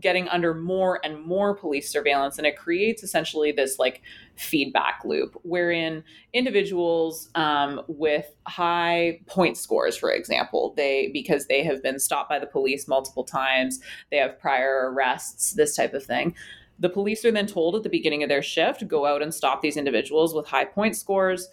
[0.00, 4.02] getting under more and more police surveillance and it creates essentially this like
[4.36, 11.82] feedback loop wherein individuals um, with high point scores for example they because they have
[11.82, 13.80] been stopped by the police multiple times
[14.10, 16.34] they have prior arrests this type of thing
[16.80, 19.62] the police are then told at the beginning of their shift go out and stop
[19.62, 21.48] these individuals with high point scores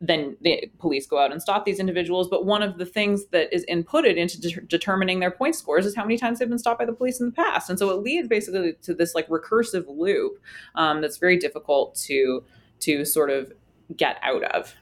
[0.00, 2.28] then the police go out and stop these individuals.
[2.28, 5.96] But one of the things that is inputted into de- determining their point scores is
[5.96, 7.70] how many times they've been stopped by the police in the past.
[7.70, 10.38] And so it leads basically to this like recursive loop
[10.74, 12.44] um, that's very difficult to
[12.80, 13.52] to sort of
[13.96, 14.74] get out of.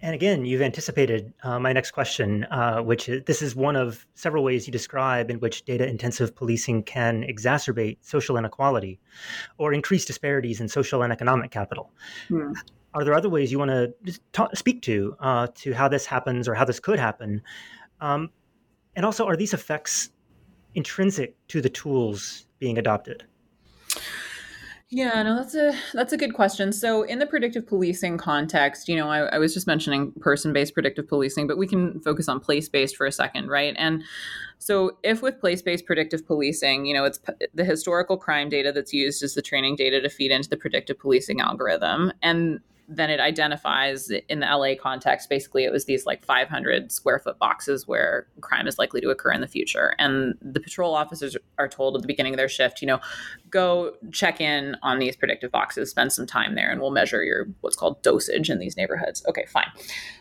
[0.00, 4.06] And again, you've anticipated uh, my next question, uh, which is this is one of
[4.14, 8.98] several ways you describe in which data intensive policing can exacerbate social inequality
[9.58, 11.90] or increase disparities in social and economic capital.
[12.28, 12.52] Hmm
[12.94, 14.20] are there other ways you want to
[14.54, 17.42] speak to uh, to how this happens or how this could happen?
[18.00, 18.30] Um,
[18.96, 20.10] and also, are these effects
[20.74, 23.24] intrinsic to the tools being adopted?
[24.90, 26.72] Yeah, no, that's a that's a good question.
[26.72, 31.06] So, in the predictive policing context, you know, I, I was just mentioning person-based predictive
[31.06, 33.74] policing, but we can focus on place-based for a second, right?
[33.76, 34.02] And
[34.58, 37.20] so, if with place-based predictive policing, you know, it's
[37.52, 40.98] the historical crime data that's used as the training data to feed into the predictive
[40.98, 46.24] policing algorithm, and then it identifies in the LA context, basically it was these like
[46.24, 49.94] 500 square foot boxes where crime is likely to occur in the future.
[49.98, 52.98] And the patrol officers are told at the beginning of their shift, you know,
[53.50, 57.46] go check in on these predictive boxes, spend some time there, and we'll measure your
[57.60, 59.22] what's called dosage in these neighborhoods.
[59.28, 59.70] Okay, fine.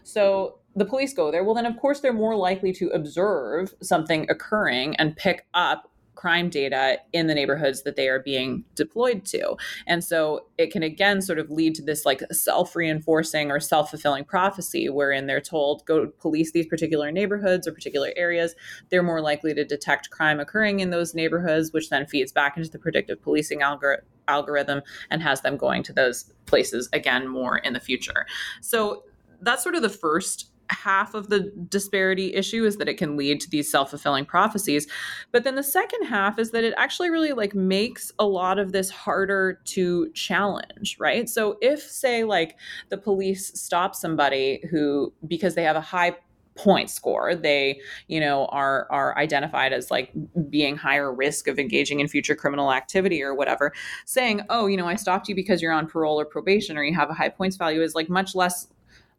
[0.04, 1.46] So the police go there.
[1.46, 6.50] Well, then of course they're more likely to observe something occurring and pick up crime
[6.50, 9.56] data in the neighborhoods that they are being deployed to.
[9.86, 13.92] And so it can again sort of lead to this like self reinforcing or self
[13.92, 18.56] fulfilling prophecy wherein they're told, go police these particular neighborhoods or particular areas.
[18.90, 22.70] They're more likely to detect crime occurring in those neighborhoods, which then feeds back into
[22.70, 27.72] the predictive policing algorithm algorithm and has them going to those places again more in
[27.72, 28.26] the future.
[28.60, 29.04] So
[29.42, 33.40] that's sort of the first half of the disparity issue is that it can lead
[33.42, 34.88] to these self-fulfilling prophecies.
[35.32, 38.72] But then the second half is that it actually really like makes a lot of
[38.72, 41.30] this harder to challenge right?
[41.30, 42.58] So if say like
[42.90, 46.16] the police stop somebody who because they have a high
[46.56, 50.12] point score they you know are are identified as like
[50.50, 53.72] being higher risk of engaging in future criminal activity or whatever
[54.06, 56.96] saying oh you know i stopped you because you're on parole or probation or you
[56.96, 58.70] have a high points value is like much less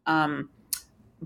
[0.05, 0.49] um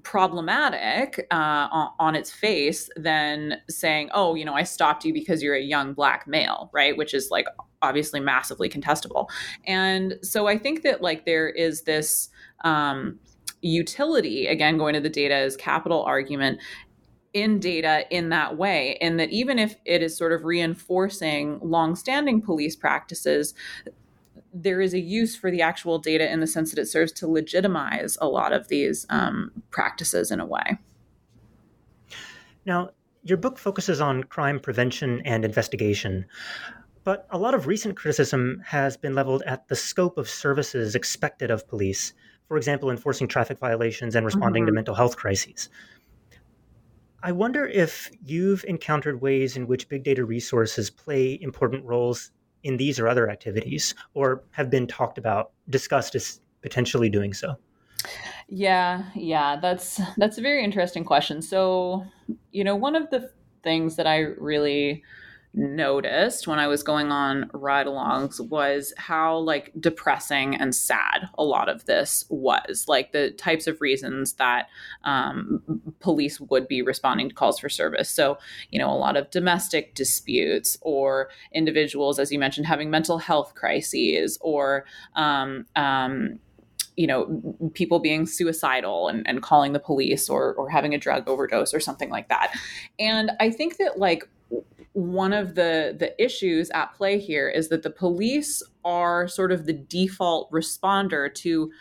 [0.01, 1.67] problematic uh,
[1.99, 5.93] on, its face than saying, oh, you know, I stopped you because you're a young
[5.93, 6.97] black male, right?
[6.97, 7.45] Which is like
[7.81, 9.29] obviously massively contestable.
[9.65, 12.29] And so I think that like there is this
[12.63, 13.19] um,
[13.61, 16.59] utility, again, going to the data as capital argument
[17.33, 22.41] in data in that way, in that even if it is sort of reinforcing longstanding
[22.41, 23.53] police practices,
[24.53, 27.27] there is a use for the actual data in the sense that it serves to
[27.27, 30.77] legitimize a lot of these um, practices in a way.
[32.65, 32.91] Now,
[33.23, 36.25] your book focuses on crime prevention and investigation,
[37.03, 41.49] but a lot of recent criticism has been leveled at the scope of services expected
[41.49, 42.13] of police,
[42.47, 44.67] for example, enforcing traffic violations and responding mm-hmm.
[44.67, 45.69] to mental health crises.
[47.21, 52.31] I wonder if you've encountered ways in which big data resources play important roles
[52.63, 57.55] in these or other activities or have been talked about, discussed as potentially doing so?
[58.49, 61.41] Yeah, yeah, that's that's a very interesting question.
[61.41, 62.05] So,
[62.51, 63.31] you know, one of the
[63.63, 65.03] things that I really
[65.53, 71.43] noticed when I was going on ride alongs was how like depressing and sad a
[71.43, 72.85] lot of this was.
[72.87, 74.67] Like the types of reasons that
[75.03, 75.61] um,
[75.99, 78.09] police would be responding to calls for service.
[78.09, 78.37] So,
[78.71, 83.53] you know, a lot of domestic disputes or individuals, as you mentioned, having mental health
[83.55, 84.85] crises or,
[85.15, 86.39] um, um,
[86.95, 87.41] you know
[87.73, 91.79] people being suicidal and, and calling the police or or having a drug overdose or
[91.79, 92.55] something like that
[92.99, 94.29] and i think that like
[94.93, 99.65] one of the the issues at play here is that the police are sort of
[99.65, 101.71] the default responder to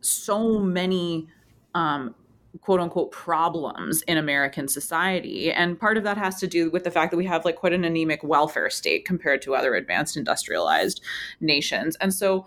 [0.00, 1.26] so many
[1.74, 2.14] um,
[2.60, 5.50] quote unquote problems in American society.
[5.52, 7.72] And part of that has to do with the fact that we have like quite
[7.72, 11.00] an anemic welfare state compared to other advanced industrialized
[11.40, 11.96] nations.
[12.00, 12.46] And so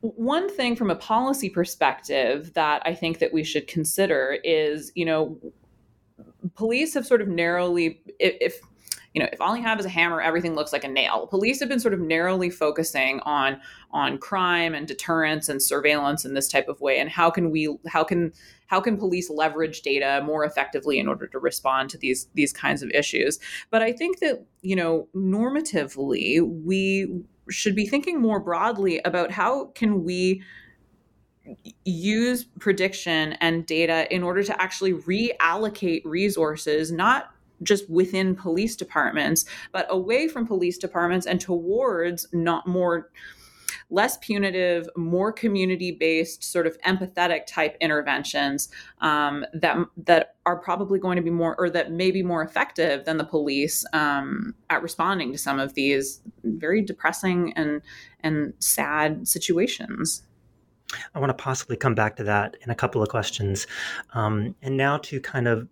[0.00, 5.04] one thing from a policy perspective that I think that we should consider is, you
[5.04, 5.36] know,
[6.54, 8.60] police have sort of narrowly if,
[9.14, 11.26] you know, if all you have is a hammer, everything looks like a nail.
[11.26, 13.60] Police have been sort of narrowly focusing on
[13.90, 16.98] on crime and deterrence and surveillance in this type of way.
[16.98, 18.32] And how can we how can
[18.68, 22.82] how can police leverage data more effectively in order to respond to these these kinds
[22.82, 23.40] of issues?
[23.70, 29.66] But I think that, you know, normatively, we should be thinking more broadly about how
[29.74, 30.40] can we
[31.84, 37.30] use prediction and data in order to actually reallocate resources not
[37.62, 43.10] just within police departments, but away from police departments and towards not more
[43.90, 48.68] less punitive, more community-based, sort of empathetic type interventions
[49.00, 53.04] um, that that are probably going to be more, or that may be more effective
[53.04, 57.82] than the police um, at responding to some of these very depressing and
[58.20, 60.22] and sad situations.
[61.14, 63.66] I want to possibly come back to that in a couple of questions,
[64.14, 65.68] um, and now to kind of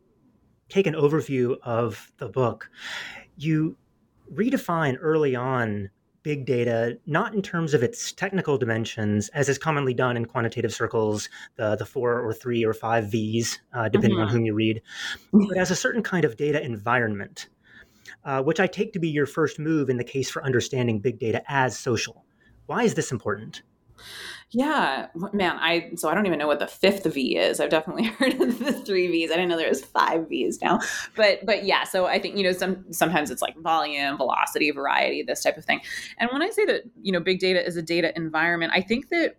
[0.69, 2.71] take an overview of the book,
[3.37, 3.77] you
[4.33, 5.91] redefine early on
[6.23, 10.75] big data, not in terms of its technical dimensions, as is commonly done in quantitative
[10.75, 14.29] circles, the, the four or three or five Vs, uh, depending mm-hmm.
[14.29, 14.83] on whom you read,
[15.33, 17.49] but as a certain kind of data environment,
[18.25, 21.19] uh, which I take to be your first move in the case for understanding big
[21.19, 22.25] data as social.
[22.67, 23.63] Why is this important?
[24.51, 27.61] Yeah, man, I so I don't even know what the fifth V is.
[27.61, 29.31] I've definitely heard of the three V's.
[29.31, 30.81] I didn't know there was five V's now.
[31.17, 35.23] But but yeah, so I think you know some sometimes it's like volume, velocity, variety,
[35.23, 35.83] this type of thing.
[36.17, 39.11] And when I say that you know big data is a data environment, I think
[39.11, 39.35] that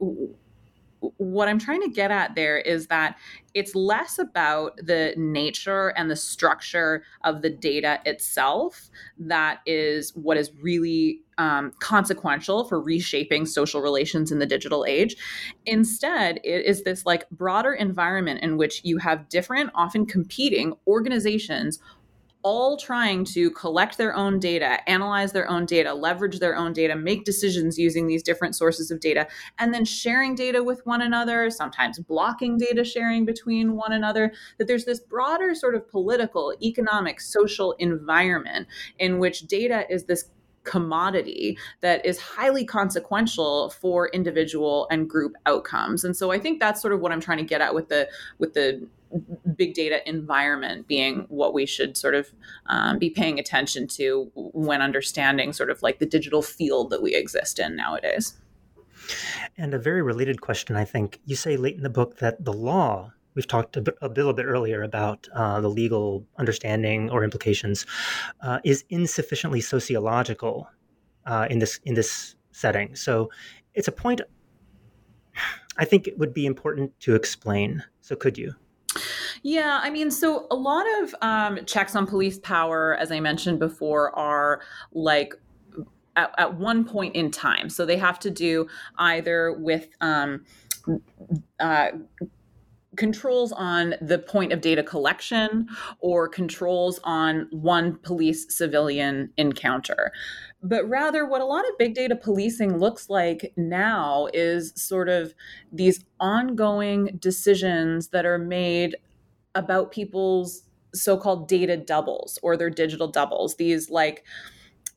[1.02, 3.18] what I'm trying to get at there is that
[3.54, 10.38] it's less about the nature and the structure of the data itself that is what
[10.38, 15.16] is really um, consequential for reshaping social relations in the digital age.
[15.66, 21.80] Instead, it is this like broader environment in which you have different, often competing organizations
[22.42, 26.96] all trying to collect their own data, analyze their own data, leverage their own data,
[26.96, 29.28] make decisions using these different sources of data,
[29.58, 34.32] and then sharing data with one another, sometimes blocking data sharing between one another.
[34.58, 38.68] That there's this broader sort of political, economic, social environment
[38.98, 40.26] in which data is this
[40.64, 46.82] commodity that is highly consequential for individual and group outcomes and so i think that's
[46.82, 48.08] sort of what i'm trying to get at with the
[48.40, 48.86] with the
[49.56, 52.30] big data environment being what we should sort of
[52.68, 57.16] um, be paying attention to when understanding sort of like the digital field that we
[57.16, 58.38] exist in nowadays
[59.58, 62.54] and a very related question i think you say late in the book that the
[62.54, 67.24] law we've talked a, bit, a little bit earlier about uh, the legal understanding or
[67.24, 67.86] implications,
[68.42, 70.68] uh, is insufficiently sociological
[71.26, 72.96] uh, in this in this setting.
[72.96, 73.30] So
[73.76, 74.20] it's a point
[75.78, 77.84] I think it would be important to explain.
[78.02, 78.54] So could you?
[79.44, 83.60] Yeah, I mean, so a lot of um, checks on police power, as I mentioned
[83.60, 84.62] before, are
[84.92, 85.34] like
[86.16, 87.70] at, at, one point in time.
[87.70, 88.68] So they have to do
[88.98, 90.46] either with um,
[91.60, 91.90] uh,
[92.96, 95.68] controls on the point of data collection
[96.00, 100.12] or controls on one police civilian encounter.
[100.62, 105.34] But rather, what a lot of big data policing looks like now is sort of
[105.72, 108.98] these ongoing decisions that are made
[109.56, 113.56] about people's so called data doubles or their digital doubles.
[113.56, 114.26] These, like,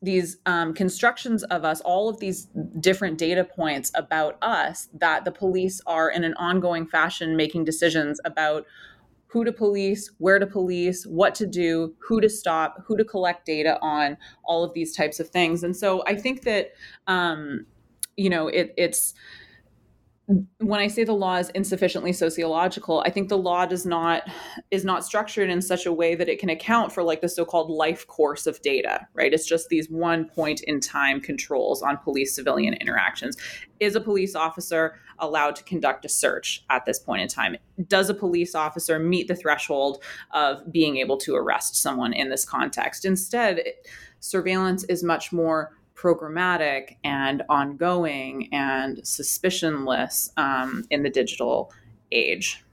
[0.01, 2.47] these um, constructions of us, all of these
[2.81, 8.19] different data points about us that the police are in an ongoing fashion making decisions
[8.25, 8.65] about
[9.33, 13.47] who to police, where to police, what to do, who to stop, who to collect
[13.47, 14.15] data on,
[14.45, 15.63] all of these types of things.
[15.63, 16.73] And so I think that,
[17.07, 17.65] um,
[18.15, 19.15] you know, it, it's,
[20.59, 24.23] when I say the law is insufficiently sociological, I think the law does not
[24.71, 27.69] is not structured in such a way that it can account for like the so-called
[27.69, 29.33] life course of data, right?
[29.33, 33.35] It's just these one point in time controls on police civilian interactions.
[33.81, 37.57] Is a police officer allowed to conduct a search at this point in time?
[37.87, 42.45] Does a police officer meet the threshold of being able to arrest someone in this
[42.45, 43.05] context?
[43.05, 43.61] Instead,
[44.19, 51.71] surveillance is much more programmatic and ongoing and suspicionless um, in the digital
[52.11, 52.63] age.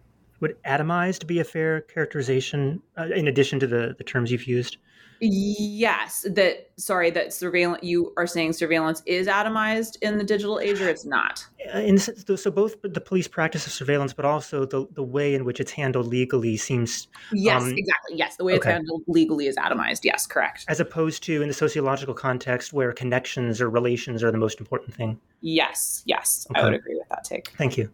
[0.41, 4.79] Would atomized be a fair characterization uh, in addition to the, the terms you've used?
[5.21, 7.83] Yes, that sorry that surveillance.
[7.83, 11.47] You are saying surveillance is atomized in the digital age, or it's not.
[11.73, 15.45] Uh, in so both the police practice of surveillance, but also the the way in
[15.45, 17.09] which it's handled legally seems.
[17.33, 18.17] Yes, um, exactly.
[18.17, 18.57] Yes, the way okay.
[18.59, 20.01] it's handled legally is atomized.
[20.05, 20.65] Yes, correct.
[20.69, 24.95] As opposed to in the sociological context, where connections or relations are the most important
[24.95, 25.21] thing.
[25.43, 26.61] Yes, yes, okay.
[26.61, 27.49] I would agree with that take.
[27.57, 27.91] Thank you.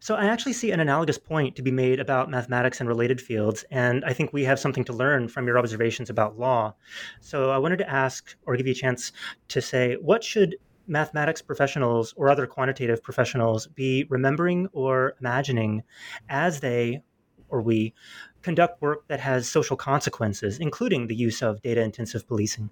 [0.00, 3.64] So I actually see an analogous point to be made about mathematics and related fields,
[3.70, 6.74] and I think we have something to learn from your observations about law.
[7.20, 9.12] So I wanted to ask, or give you a chance
[9.48, 10.56] to say, what should
[10.86, 15.82] mathematics professionals or other quantitative professionals be remembering or imagining
[16.28, 17.02] as they
[17.48, 17.94] or we
[18.42, 22.70] conduct work that has social consequences, including the use of data intensive policing?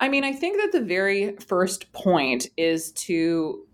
[0.00, 3.66] I mean, I think that the very first point is to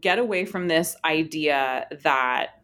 [0.00, 2.62] get away from this idea that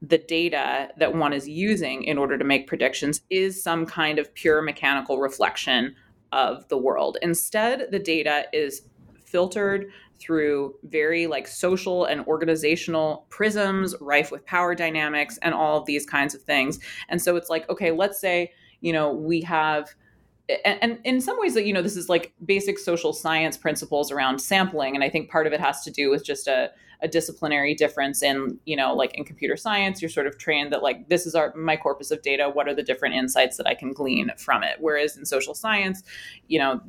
[0.00, 4.32] the data that one is using in order to make predictions is some kind of
[4.34, 5.94] pure mechanical reflection
[6.32, 7.16] of the world.
[7.22, 8.82] Instead, the data is
[9.24, 15.86] filtered through very like social and organizational prisms rife with power dynamics and all of
[15.86, 16.80] these kinds of things.
[17.08, 19.94] And so it's like, okay, let's say, you know, we have
[20.64, 24.10] and, and, in some ways that you know this is like basic social science principles
[24.10, 26.70] around sampling and i think part of it has to do with just a,
[27.00, 30.82] a disciplinary difference in you know like in computer science you're sort of trained that
[30.82, 33.74] like this is our my corpus of data what are the different insights that i
[33.74, 34.76] can glean from it?
[34.80, 36.02] Whereas in social science
[36.48, 36.80] you know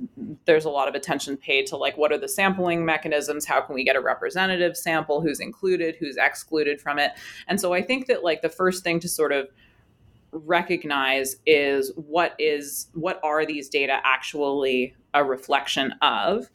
[0.45, 3.45] there's a lot of attention paid to like what are the sampling mechanisms?
[3.45, 5.21] How can we get a representative sample?
[5.21, 5.95] Who's included?
[5.99, 7.11] Who's excluded from it?
[7.47, 9.49] And so i think that like the first thing to sort of
[10.31, 16.49] recognize is what is what are these data actually a reflection of?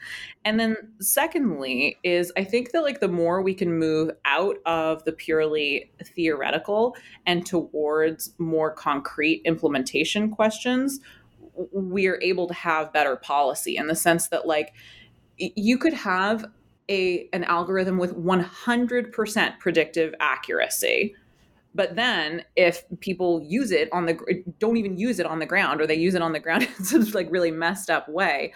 [0.44, 5.04] And then secondly is i think that like the more we can move out of
[5.04, 6.96] the purely theoretical
[7.26, 11.00] and towards more concrete implementation questions
[11.72, 14.72] we are able to have better policy in the sense that like
[15.36, 16.44] you could have
[16.88, 21.14] a an algorithm with 100% predictive accuracy
[21.74, 25.80] but then if people use it on the don't even use it on the ground
[25.80, 28.52] or they use it on the ground in some like really messed up way,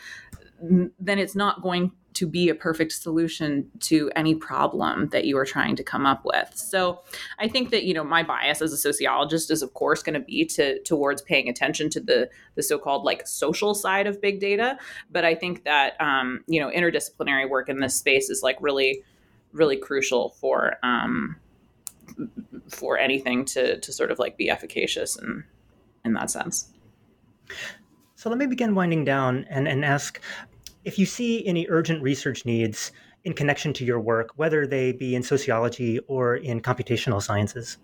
[0.60, 5.44] then it's not going to be a perfect solution to any problem that you are
[5.44, 6.50] trying to come up with.
[6.56, 7.02] So
[7.38, 10.20] I think that you know my bias as a sociologist is of course going to
[10.20, 14.78] be to towards paying attention to the the so-called like social side of big data,
[15.10, 19.02] but I think that um, you know interdisciplinary work in this space is like really
[19.52, 21.36] really crucial for um,
[22.68, 25.44] for anything to to sort of like be efficacious in
[26.04, 26.70] in that sense.
[28.14, 30.20] So let me begin winding down and, and ask
[30.84, 32.92] if you see any urgent research needs
[33.24, 37.78] in connection to your work, whether they be in sociology or in computational sciences.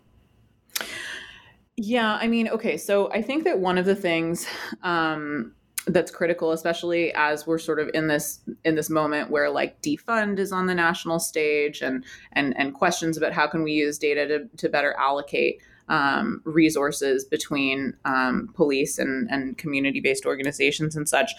[1.76, 4.46] Yeah, I mean, okay, so I think that one of the things
[4.82, 5.54] um,
[5.86, 10.38] that's critical, especially as we're sort of in this in this moment where like defund
[10.38, 14.26] is on the national stage and and and questions about how can we use data
[14.26, 21.08] to, to better allocate um, resources between um, police and, and community based organizations and
[21.08, 21.32] such.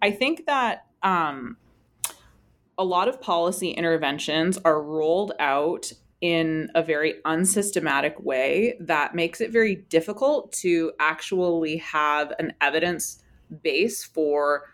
[0.00, 1.56] I think that um,
[2.78, 9.40] a lot of policy interventions are rolled out in a very unsystematic way that makes
[9.40, 13.22] it very difficult to actually have an evidence
[13.62, 14.64] base for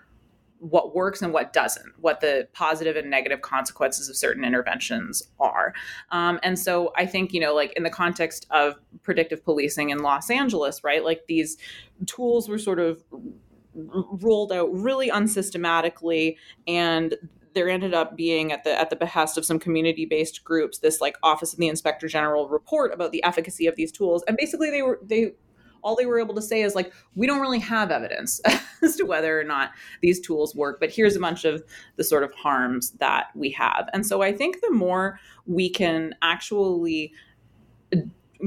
[0.59, 5.75] what works and what doesn't, what the positive and negative consequences of certain interventions are.
[6.11, 9.99] Um, and so I think, you know, like in the context of predictive policing in
[9.99, 11.57] Los Angeles, right, like these
[12.07, 13.03] tools were sort of
[13.75, 17.15] rolled out really unsystematically and
[17.55, 21.01] there ended up being at the at the behest of some community based groups this
[21.01, 24.71] like office of the inspector general report about the efficacy of these tools and basically
[24.71, 25.33] they were they
[25.83, 28.41] all they were able to say is like we don't really have evidence
[28.83, 29.71] as to whether or not
[30.03, 31.63] these tools work but here's a bunch of
[31.97, 33.89] the sort of harms that we have.
[33.93, 37.13] And so i think the more we can actually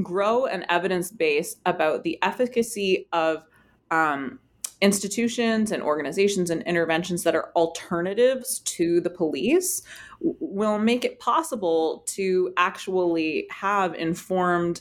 [0.02, 3.44] grow an evidence base about the efficacy of
[3.90, 4.38] um,
[4.80, 9.82] institutions and organizations and interventions that are alternatives to the police
[10.20, 14.80] will make it possible to actually have informed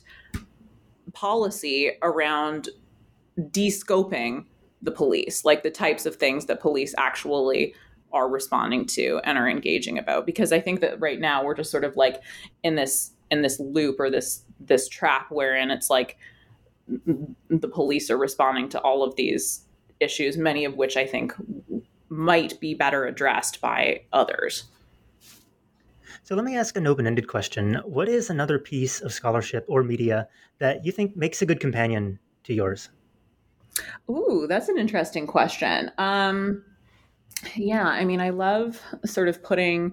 [1.19, 2.69] policy around
[3.37, 4.45] descoping
[4.81, 7.75] the police, like the types of things that police actually
[8.13, 10.25] are responding to and are engaging about.
[10.25, 12.21] Because I think that right now we're just sort of like
[12.63, 16.17] in this in this loop or this this trap wherein it's like
[16.87, 19.65] the police are responding to all of these
[19.99, 21.33] issues, many of which I think
[22.07, 24.63] might be better addressed by others.
[26.29, 27.81] So let me ask an open ended question.
[27.85, 30.27] What is another piece of scholarship or media
[30.59, 32.89] that you think makes a good companion to yours?
[34.07, 35.91] Ooh, that's an interesting question.
[35.97, 36.63] Um,
[37.55, 39.91] yeah, I mean, I love sort of putting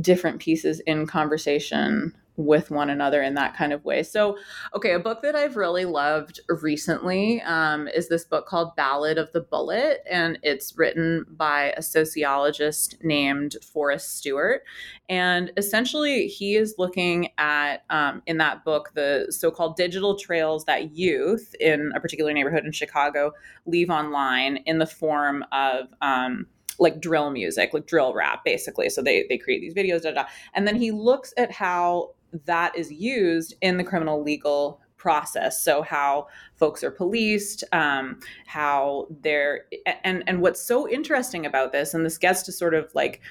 [0.00, 4.02] different pieces in conversation with one another in that kind of way.
[4.02, 4.38] So,
[4.74, 9.32] okay, a book that I've really loved recently um, is this book called Ballad of
[9.32, 14.62] the Bullet, and it's written by a sociologist named Forrest Stuart.
[15.08, 20.64] And essentially, he is looking at, um, in that book, the so called digital trails
[20.64, 23.32] that youth in a particular neighborhood in Chicago
[23.66, 26.46] leave online in the form of, um,
[26.78, 28.88] like drill music, like drill rap, basically.
[28.88, 30.24] So they they create these videos, da, da.
[30.54, 32.14] and then he looks at how
[32.46, 35.64] that is used in the criminal legal process.
[35.64, 39.64] So how folks are policed um, how they're
[40.04, 43.22] and and what's so interesting about this and this gets to sort of like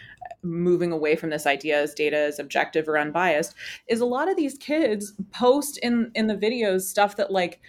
[0.42, 3.54] moving away from this idea as data is objective or unbiased
[3.88, 7.62] is a lot of these kids post in in the videos stuff that like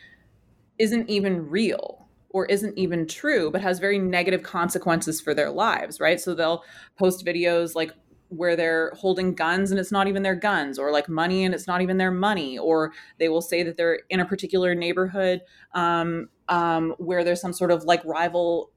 [0.78, 6.00] isn't even real or isn't even true but has very negative consequences for their lives
[6.00, 6.20] right?
[6.20, 6.64] So they'll
[6.98, 7.92] post videos like
[8.30, 11.66] where they're holding guns and it's not even their guns or like money and it's
[11.66, 15.42] not even their money or they will say that they're in a particular neighborhood
[15.74, 18.70] um, um, where there's some sort of like rival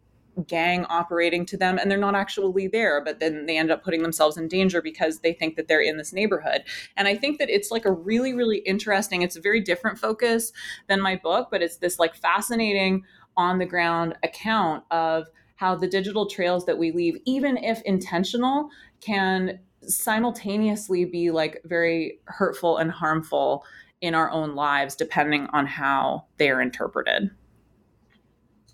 [0.47, 4.01] gang operating to them and they're not actually there but then they end up putting
[4.01, 6.63] themselves in danger because they think that they're in this neighborhood.
[6.97, 10.51] And i think that it's like a really really interesting it's a very different focus
[10.87, 13.03] than my book but it's this like fascinating
[13.37, 18.69] on the ground account of how the digital trails that we leave even if intentional
[19.03, 23.65] can simultaneously be like very hurtful and harmful
[24.01, 27.29] in our own lives depending on how they are interpreted.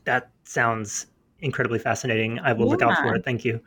[0.05, 1.07] That sounds
[1.41, 2.39] incredibly fascinating.
[2.39, 2.71] I will yeah.
[2.71, 3.23] look out for it.
[3.23, 3.61] Thank you.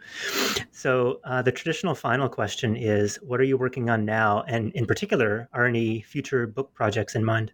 [0.72, 4.42] So, uh, the traditional final question is What are you working on now?
[4.48, 7.52] And in particular, are any future book projects in mind?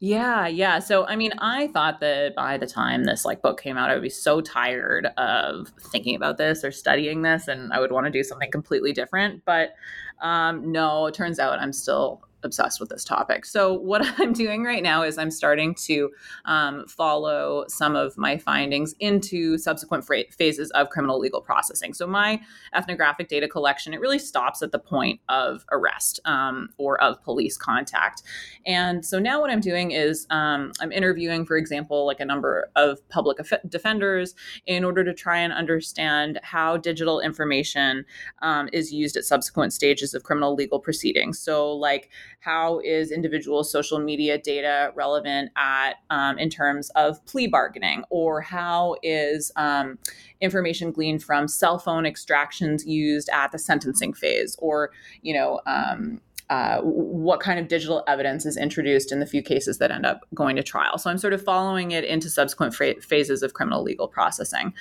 [0.00, 0.78] Yeah, yeah.
[0.78, 3.94] So I mean, I thought that by the time this like book came out, I
[3.94, 8.06] would be so tired of thinking about this or studying this and I would want
[8.06, 9.44] to do something completely different.
[9.44, 9.74] But
[10.20, 13.44] um no, it turns out I'm still obsessed with this topic.
[13.44, 16.10] So, what I'm doing right now is I'm starting to
[16.44, 21.94] um, follow some of my findings into subsequent fra- phases of criminal legal processing.
[21.94, 22.40] So, my
[22.74, 27.56] ethnographic data collection it really stops at the point of arrest um, or of police
[27.56, 28.22] contact.
[28.66, 32.70] And so now what I'm doing is um, I'm interviewing, for example, like a number
[32.76, 33.38] of public
[33.68, 34.34] defenders
[34.66, 38.04] in order to try and understand how digital information
[38.42, 41.38] um, is used at subsequent stages of criminal legal proceedings.
[41.38, 42.10] So, like
[42.44, 48.40] how is individual social media data relevant at um, in terms of plea bargaining, or
[48.40, 49.98] how is um,
[50.40, 54.90] information gleaned from cell phone extractions used at the sentencing phase, or
[55.22, 55.60] you know.
[55.66, 56.20] Um,
[56.50, 60.20] uh, what kind of digital evidence is introduced in the few cases that end up
[60.34, 60.98] going to trial.
[60.98, 64.74] So I'm sort of following it into subsequent fra- phases of criminal legal processing.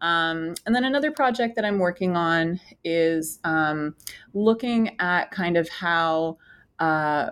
[0.00, 3.96] Um, and then another project that I'm working on is um,
[4.32, 6.38] looking at kind of how.
[6.78, 7.30] Uh,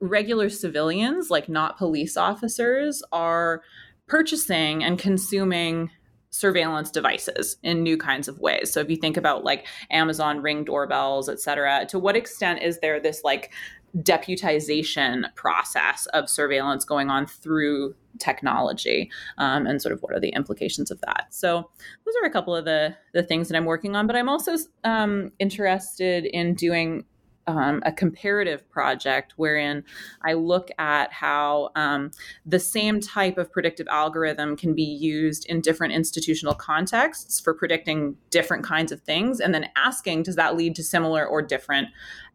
[0.00, 3.62] regular civilians, like not police officers, are
[4.06, 5.90] purchasing and consuming
[6.30, 8.72] surveillance devices in new kinds of ways.
[8.72, 12.80] So if you think about like Amazon Ring doorbells, et cetera, to what extent is
[12.80, 13.52] there this like
[13.98, 20.30] deputization process of surveillance going on through technology um, and sort of what are the
[20.30, 21.68] implications of that so
[22.04, 24.56] those are a couple of the the things that i'm working on but i'm also
[24.84, 27.04] um, interested in doing
[27.46, 29.84] um, a comparative project wherein
[30.24, 32.10] I look at how um,
[32.46, 38.16] the same type of predictive algorithm can be used in different institutional contexts for predicting
[38.30, 41.88] different kinds of things, and then asking, does that lead to similar or different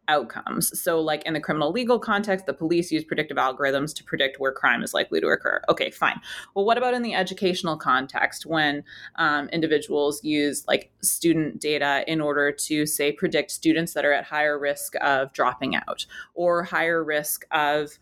[0.07, 0.79] outcomes.
[0.79, 4.51] So, like in the criminal legal context, the police use predictive algorithms to predict where
[4.51, 5.61] crime is likely to occur.
[5.69, 6.19] Okay, fine.
[6.53, 8.83] Well, what about in the educational context when
[9.15, 14.25] um, individuals use like student data in order to, say, predict students that are at
[14.25, 17.99] higher risk of dropping out or higher risk of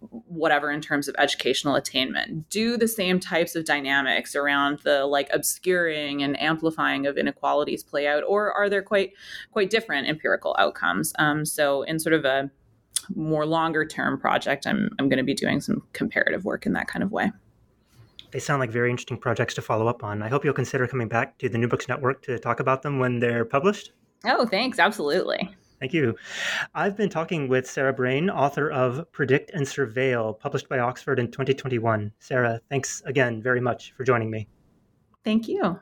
[0.00, 2.48] whatever in terms of educational attainment.
[2.50, 8.06] Do the same types of dynamics around the like obscuring and amplifying of inequalities play
[8.06, 9.12] out or are there quite
[9.52, 11.12] quite different empirical outcomes?
[11.18, 12.50] Um, so in sort of a
[13.14, 16.88] more longer term project i'm, I'm going to be doing some comparative work in that
[16.88, 17.30] kind of way.
[18.32, 20.22] They sound like very interesting projects to follow up on.
[20.22, 22.98] I hope you'll consider coming back to the new books network to talk about them
[22.98, 23.92] when they're published.
[24.24, 24.78] Oh thanks.
[24.78, 26.16] Absolutely Thank you.
[26.74, 31.30] I've been talking with Sarah Brayne, author of Predict and Surveil, published by Oxford in
[31.30, 32.12] 2021.
[32.18, 34.48] Sarah, thanks again very much for joining me.
[35.24, 35.78] Thank you.